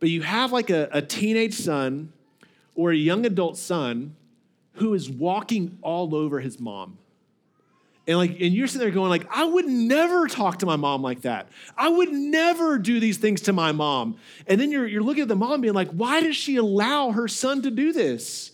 But 0.00 0.10
you 0.10 0.22
have 0.22 0.52
like 0.52 0.70
a, 0.70 0.88
a 0.92 1.02
teenage 1.02 1.54
son 1.54 2.12
or 2.74 2.90
a 2.92 2.96
young 2.96 3.26
adult 3.26 3.56
son 3.56 4.14
who 4.74 4.94
is 4.94 5.10
walking 5.10 5.78
all 5.82 6.14
over 6.14 6.40
his 6.40 6.60
mom 6.60 6.98
and 8.08 8.16
like, 8.16 8.40
and 8.40 8.54
you're 8.54 8.66
sitting 8.66 8.80
there 8.80 8.90
going, 8.90 9.10
like, 9.10 9.28
I 9.30 9.44
would 9.44 9.66
never 9.66 10.26
talk 10.28 10.60
to 10.60 10.66
my 10.66 10.76
mom 10.76 11.02
like 11.02 11.20
that. 11.22 11.46
I 11.76 11.90
would 11.90 12.10
never 12.10 12.78
do 12.78 13.00
these 13.00 13.18
things 13.18 13.42
to 13.42 13.52
my 13.52 13.72
mom. 13.72 14.16
And 14.46 14.58
then 14.58 14.70
you're, 14.70 14.86
you're 14.86 15.02
looking 15.02 15.22
at 15.22 15.28
the 15.28 15.36
mom 15.36 15.60
being 15.60 15.74
like, 15.74 15.90
why 15.90 16.22
does 16.22 16.34
she 16.34 16.56
allow 16.56 17.10
her 17.10 17.28
son 17.28 17.60
to 17.62 17.70
do 17.70 17.92
this? 17.92 18.52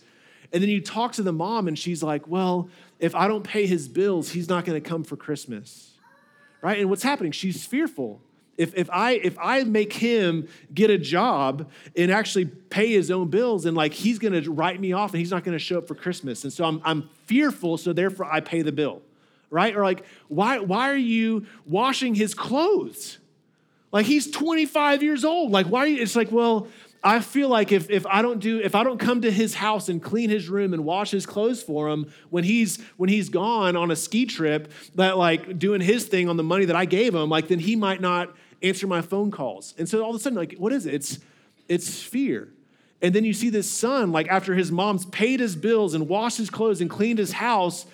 And 0.51 0.61
then 0.61 0.69
you 0.69 0.81
talk 0.81 1.13
to 1.13 1.23
the 1.23 1.31
mom 1.31 1.69
and 1.69 1.79
she's 1.79 2.03
like, 2.03 2.27
well, 2.27 2.69
if 2.99 3.15
I 3.15 3.29
don't 3.29 3.45
pay 3.45 3.65
his 3.65 3.87
bills, 3.87 4.29
he's 4.29 4.49
not 4.49 4.65
going 4.65 4.81
to 4.81 4.87
come 4.87 5.05
for 5.05 5.15
Christmas. 5.15 5.93
Right? 6.61 6.79
And 6.79 6.89
what's 6.89 7.03
happening? 7.03 7.31
She's 7.31 7.65
fearful. 7.65 8.19
If, 8.57 8.73
if, 8.75 8.89
I, 8.89 9.13
if 9.13 9.37
I 9.39 9.63
make 9.63 9.93
him 9.93 10.47
get 10.73 10.89
a 10.89 10.97
job 10.97 11.69
and 11.95 12.11
actually 12.11 12.45
pay 12.45 12.91
his 12.91 13.11
own 13.11 13.29
bills, 13.29 13.65
and 13.65 13.75
like 13.75 13.93
he's 13.93 14.19
gonna 14.19 14.41
write 14.49 14.79
me 14.79 14.93
off 14.93 15.11
and 15.11 15.19
he's 15.19 15.31
not 15.31 15.43
gonna 15.43 15.59
show 15.59 15.79
up 15.79 15.87
for 15.87 15.95
Christmas. 15.95 16.43
And 16.43 16.53
so 16.53 16.63
I'm, 16.63 16.81
I'm 16.85 17.09
fearful, 17.25 17.77
so 17.77 17.91
therefore 17.93 18.25
I 18.31 18.39
pay 18.39 18.61
the 18.61 18.71
bill 18.71 19.01
right? 19.49 19.75
Or 19.75 19.83
like, 19.83 20.05
why, 20.27 20.59
why 20.59 20.89
are 20.89 20.97
you 20.97 21.45
washing 21.65 22.15
his 22.15 22.33
clothes? 22.33 23.19
Like 23.91 24.05
he's 24.05 24.29
25 24.29 25.01
years 25.01 25.23
old. 25.23 25.51
Like, 25.51 25.67
why 25.67 25.79
are 25.79 25.87
you? 25.87 26.01
It's 26.01 26.15
like, 26.15 26.31
well, 26.31 26.67
I 27.01 27.21
feel 27.21 27.47
like 27.47 27.71
if, 27.71 27.89
if 27.89 28.05
I 28.07 28.21
don't 28.21 28.39
do, 28.39 28.59
if 28.59 28.75
I 28.75 28.83
don't 28.83 28.99
come 28.99 29.21
to 29.21 29.31
his 29.31 29.53
house 29.53 29.87
and 29.87 30.03
clean 30.03 30.29
his 30.29 30.49
room 30.49 30.73
and 30.73 30.83
wash 30.83 31.11
his 31.11 31.25
clothes 31.25 31.63
for 31.63 31.87
him 31.87 32.11
when 32.29 32.43
he's 32.43 32.81
when 32.97 33.09
he's 33.09 33.29
gone 33.29 33.77
on 33.77 33.91
a 33.91 33.95
ski 33.95 34.25
trip, 34.25 34.71
that 34.95 35.17
like 35.17 35.57
doing 35.57 35.79
his 35.79 36.05
thing 36.05 36.27
on 36.27 36.35
the 36.35 36.43
money 36.43 36.65
that 36.65 36.75
I 36.75 36.83
gave 36.83 37.15
him, 37.15 37.29
like 37.29 37.47
then 37.47 37.59
he 37.59 37.77
might 37.77 38.01
not 38.01 38.35
answer 38.61 38.87
my 38.87 39.01
phone 39.01 39.31
calls. 39.31 39.73
And 39.77 39.87
so 39.87 40.03
all 40.03 40.09
of 40.09 40.15
a 40.15 40.19
sudden, 40.19 40.37
like, 40.37 40.55
what 40.57 40.73
is 40.73 40.85
it? 40.85 40.93
It's 40.93 41.19
it's 41.67 42.01
fear. 42.01 42.49
And 43.01 43.13
then 43.13 43.25
you 43.25 43.33
see 43.33 43.49
this 43.49 43.69
son, 43.69 44.11
like 44.11 44.27
after 44.29 44.55
his 44.55 44.71
mom's 44.71 45.05
paid 45.05 45.39
his 45.39 45.55
bills 45.55 45.93
and 45.93 46.07
washed 46.07 46.37
his 46.37 46.49
clothes 46.49 46.81
and 46.81 46.89
cleaned 46.89 47.19
his 47.19 47.33
house, 47.33 47.85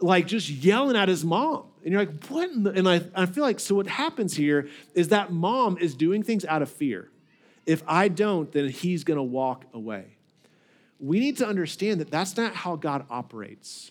like 0.00 0.26
just 0.26 0.48
yelling 0.48 0.96
at 0.96 1.08
his 1.08 1.24
mom. 1.24 1.64
And 1.84 1.92
you're 1.92 2.04
like, 2.04 2.26
what? 2.26 2.50
And 2.50 2.88
I, 2.88 3.02
I 3.14 3.26
feel 3.26 3.44
like, 3.44 3.60
so 3.60 3.76
what 3.76 3.86
happens 3.86 4.34
here 4.34 4.68
is 4.94 5.08
that 5.08 5.32
mom 5.32 5.78
is 5.78 5.94
doing 5.94 6.22
things 6.22 6.44
out 6.44 6.62
of 6.62 6.70
fear. 6.70 7.08
If 7.66 7.82
I 7.86 8.08
don't, 8.08 8.50
then 8.52 8.68
he's 8.68 9.04
to 9.16 9.22
walk 9.22 9.64
away. 9.72 10.16
We 10.98 11.18
need 11.18 11.38
to 11.38 11.46
understand 11.46 12.00
that 12.00 12.10
that's 12.10 12.36
not 12.36 12.54
how 12.54 12.76
God 12.76 13.06
operates. 13.10 13.90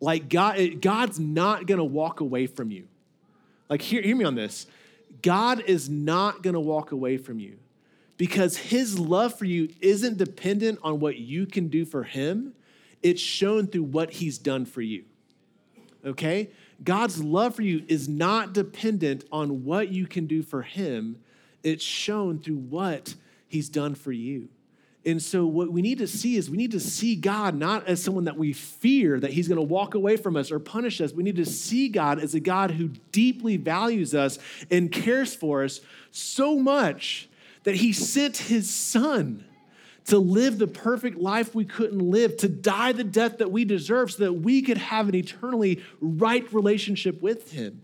Like, 0.00 0.28
God, 0.28 0.80
God's 0.80 1.18
not 1.18 1.66
to 1.78 1.84
walk 1.84 2.20
away 2.20 2.46
from 2.46 2.70
you. 2.70 2.86
Like, 3.68 3.82
hear, 3.82 4.00
hear 4.02 4.16
me 4.16 4.24
on 4.24 4.34
this. 4.34 4.66
God 5.22 5.62
is 5.66 5.88
not 5.88 6.42
going 6.42 6.54
to 6.54 6.60
walk 6.60 6.92
away 6.92 7.16
from 7.16 7.38
you 7.38 7.58
because 8.16 8.56
his 8.56 8.98
love 8.98 9.38
for 9.38 9.44
you 9.44 9.68
isn't 9.80 10.18
dependent 10.18 10.78
on 10.82 11.00
what 11.00 11.16
you 11.16 11.46
can 11.46 11.68
do 11.68 11.84
for 11.84 12.04
him, 12.04 12.54
it's 13.02 13.20
shown 13.20 13.66
through 13.66 13.84
what 13.84 14.10
he's 14.12 14.38
done 14.38 14.64
for 14.64 14.82
you 14.82 15.04
okay? 16.04 16.50
God's 16.82 17.22
love 17.22 17.54
for 17.54 17.62
you 17.62 17.84
is 17.88 18.08
not 18.08 18.52
dependent 18.52 19.24
on 19.32 19.64
what 19.64 19.88
you 19.88 20.06
can 20.06 20.26
do 20.26 20.42
for 20.42 20.62
Him, 20.62 21.20
it's 21.62 21.84
shown 21.84 22.38
through 22.38 22.56
what 22.56 23.14
He's 23.46 23.68
done 23.68 23.94
for 23.94 24.12
you. 24.12 24.48
And 25.06 25.22
so, 25.22 25.46
what 25.46 25.72
we 25.72 25.80
need 25.80 25.98
to 25.98 26.08
see 26.08 26.36
is 26.36 26.50
we 26.50 26.56
need 26.56 26.72
to 26.72 26.80
see 26.80 27.14
God 27.14 27.54
not 27.54 27.86
as 27.86 28.02
someone 28.02 28.24
that 28.24 28.36
we 28.36 28.52
fear 28.52 29.18
that 29.20 29.32
He's 29.32 29.46
going 29.46 29.56
to 29.56 29.62
walk 29.62 29.94
away 29.94 30.16
from 30.16 30.36
us 30.36 30.50
or 30.50 30.58
punish 30.58 31.00
us. 31.00 31.12
We 31.12 31.22
need 31.22 31.36
to 31.36 31.46
see 31.46 31.88
God 31.88 32.18
as 32.18 32.34
a 32.34 32.40
God 32.40 32.72
who 32.72 32.88
deeply 33.12 33.56
values 33.56 34.14
us 34.14 34.38
and 34.70 34.90
cares 34.90 35.34
for 35.34 35.62
us 35.62 35.80
so 36.10 36.58
much 36.58 37.28
that 37.62 37.76
He 37.76 37.92
sent 37.92 38.36
His 38.36 38.68
Son 38.68 39.44
to 40.06 40.18
live 40.18 40.58
the 40.58 40.66
perfect 40.66 41.18
life 41.18 41.54
we 41.54 41.64
couldn't 41.64 42.00
live, 42.00 42.36
to 42.38 42.48
die 42.48 42.92
the 42.92 43.04
death 43.04 43.38
that 43.38 43.52
we 43.52 43.64
deserve 43.64 44.10
so 44.10 44.24
that 44.24 44.32
we 44.32 44.62
could 44.62 44.78
have 44.78 45.08
an 45.08 45.14
eternally 45.14 45.82
right 46.00 46.50
relationship 46.52 47.22
with 47.22 47.52
Him. 47.52 47.82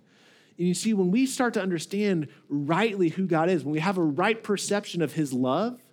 And 0.59 0.67
you 0.67 0.75
see, 0.75 0.95
when 0.95 1.11
we 1.11 1.27
start 1.27 1.55
to 1.55 1.63
understand 1.63 2.29
rightly 2.49 3.11
who 3.11 3.27
God 3.27 3.51
is, 3.51 3.63
when 3.63 3.73
we 3.73 3.81
have 3.81 3.99
a 3.99 4.03
right 4.03 4.43
perception 4.43 5.03
of 5.03 5.13
His 5.13 5.33
love, 5.33 5.84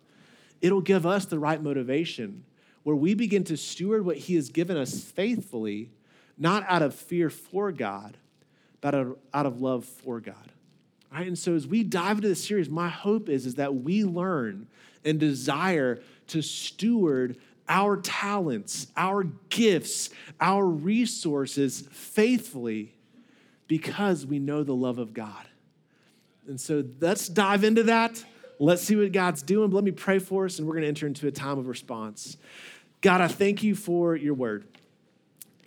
it'll 0.61 0.81
give 0.81 1.05
us 1.05 1.25
the 1.25 1.39
right 1.39 1.61
motivation 1.61 2.43
where 2.83 2.95
we 2.95 3.13
begin 3.13 3.43
to 3.45 3.57
steward 3.57 4.05
what 4.05 4.17
He 4.17 4.35
has 4.35 4.49
given 4.49 4.77
us 4.77 5.01
faithfully, 5.01 5.89
not 6.37 6.65
out 6.67 6.81
of 6.81 6.95
fear 6.95 7.29
for 7.29 7.71
God, 7.71 8.17
but 8.79 8.95
out 8.95 9.45
of, 9.45 9.61
love 9.61 9.85
for 9.85 10.19
God. 10.19 10.51
Right? 11.11 11.27
And 11.27 11.37
so 11.37 11.55
as 11.55 11.67
we 11.67 11.83
dive 11.83 12.17
into 12.17 12.29
this 12.29 12.43
series, 12.43 12.69
my 12.69 12.89
hope 12.89 13.29
is, 13.29 13.45
is 13.45 13.55
that 13.55 13.75
we 13.75 14.03
learn 14.03 14.67
and 15.05 15.19
desire 15.19 16.01
to 16.27 16.41
steward 16.41 17.37
our 17.67 17.97
talents, 17.97 18.87
our 18.97 19.23
gifts, 19.49 20.09
our 20.39 20.65
resources 20.65 21.87
faithfully 21.91 22.93
because 23.67 24.25
we 24.25 24.39
know 24.39 24.63
the 24.63 24.75
love 24.75 24.97
of 24.97 25.13
God. 25.13 25.47
And 26.47 26.59
so 26.59 26.83
let's 26.99 27.27
dive 27.27 27.63
into 27.63 27.83
that. 27.83 28.23
Let's 28.61 28.83
see 28.83 28.95
what 28.95 29.11
God's 29.11 29.41
doing. 29.41 29.71
But 29.71 29.77
let 29.77 29.83
me 29.83 29.91
pray 29.91 30.19
for 30.19 30.45
us, 30.45 30.59
and 30.59 30.67
we're 30.67 30.75
going 30.75 30.83
to 30.83 30.87
enter 30.87 31.07
into 31.07 31.27
a 31.27 31.31
time 31.31 31.57
of 31.57 31.67
response. 31.67 32.37
God, 33.01 33.19
I 33.19 33.27
thank 33.27 33.63
you 33.63 33.73
for 33.73 34.15
your 34.15 34.35
word. 34.35 34.67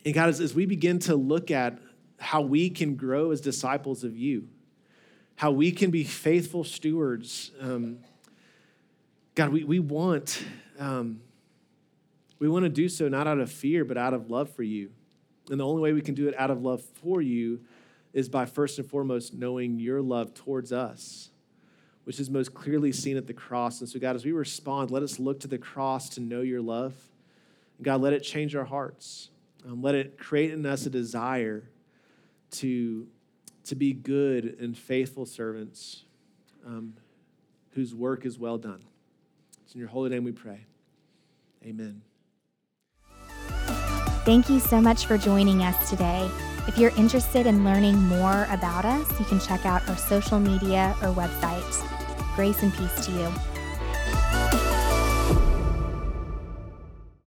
And 0.04 0.14
God, 0.14 0.28
as, 0.28 0.38
as 0.38 0.54
we 0.54 0.64
begin 0.64 1.00
to 1.00 1.16
look 1.16 1.50
at 1.50 1.78
how 2.20 2.42
we 2.42 2.70
can 2.70 2.94
grow 2.94 3.32
as 3.32 3.40
disciples 3.40 4.04
of 4.04 4.16
you, 4.16 4.46
how 5.34 5.50
we 5.50 5.72
can 5.72 5.90
be 5.90 6.04
faithful 6.04 6.62
stewards, 6.62 7.50
um, 7.60 7.98
God, 9.34 9.48
we, 9.50 9.64
we 9.64 9.80
want 9.80 10.44
um, 10.78 11.20
we 12.38 12.48
want 12.48 12.64
to 12.64 12.68
do 12.68 12.88
so 12.88 13.08
not 13.08 13.26
out 13.26 13.40
of 13.40 13.50
fear, 13.50 13.84
but 13.84 13.96
out 13.96 14.14
of 14.14 14.30
love 14.30 14.50
for 14.50 14.62
you. 14.62 14.90
And 15.50 15.58
the 15.58 15.66
only 15.66 15.82
way 15.82 15.92
we 15.92 16.00
can 16.00 16.14
do 16.14 16.28
it 16.28 16.38
out 16.38 16.50
of 16.50 16.62
love 16.62 16.82
for 17.02 17.20
you 17.20 17.60
is 18.12 18.28
by 18.28 18.46
first 18.46 18.78
and 18.78 18.88
foremost 18.88 19.34
knowing 19.34 19.80
your 19.80 20.00
love 20.00 20.34
towards 20.34 20.72
us, 20.72 21.30
which 22.04 22.20
is 22.20 22.30
most 22.30 22.54
clearly 22.54 22.92
seen 22.92 23.16
at 23.16 23.26
the 23.26 23.34
cross. 23.34 23.80
And 23.80 23.88
so, 23.88 23.98
God, 23.98 24.14
as 24.14 24.24
we 24.24 24.32
respond, 24.32 24.90
let 24.90 25.02
us 25.02 25.18
look 25.18 25.40
to 25.40 25.48
the 25.48 25.58
cross 25.58 26.08
to 26.10 26.20
know 26.20 26.42
your 26.42 26.60
love. 26.60 26.94
God, 27.82 28.00
let 28.00 28.12
it 28.12 28.20
change 28.20 28.54
our 28.54 28.64
hearts. 28.64 29.30
Um, 29.66 29.82
let 29.82 29.94
it 29.94 30.18
create 30.18 30.52
in 30.52 30.64
us 30.66 30.86
a 30.86 30.90
desire 30.90 31.64
to, 32.52 33.06
to 33.64 33.74
be 33.74 33.92
good 33.92 34.56
and 34.60 34.76
faithful 34.76 35.26
servants 35.26 36.04
um, 36.66 36.94
whose 37.70 37.94
work 37.94 38.26
is 38.26 38.38
well 38.38 38.58
done. 38.58 38.84
It's 39.64 39.74
in 39.74 39.80
your 39.80 39.88
holy 39.88 40.10
name 40.10 40.24
we 40.24 40.32
pray. 40.32 40.66
Amen. 41.64 42.02
Thank 44.24 44.48
you 44.48 44.60
so 44.60 44.80
much 44.80 45.06
for 45.06 45.18
joining 45.18 45.62
us 45.62 45.90
today. 45.90 46.30
If 46.66 46.78
you're 46.78 46.92
interested 46.96 47.46
in 47.46 47.62
learning 47.62 47.96
more 48.04 48.46
about 48.50 48.86
us, 48.86 49.20
you 49.20 49.26
can 49.26 49.38
check 49.38 49.66
out 49.66 49.86
our 49.88 49.96
social 49.96 50.40
media 50.40 50.96
or 51.02 51.08
website. 51.08 51.62
Grace 52.34 52.62
and 52.62 52.72
peace 52.72 53.06
to 53.06 53.12
you. 53.12 53.53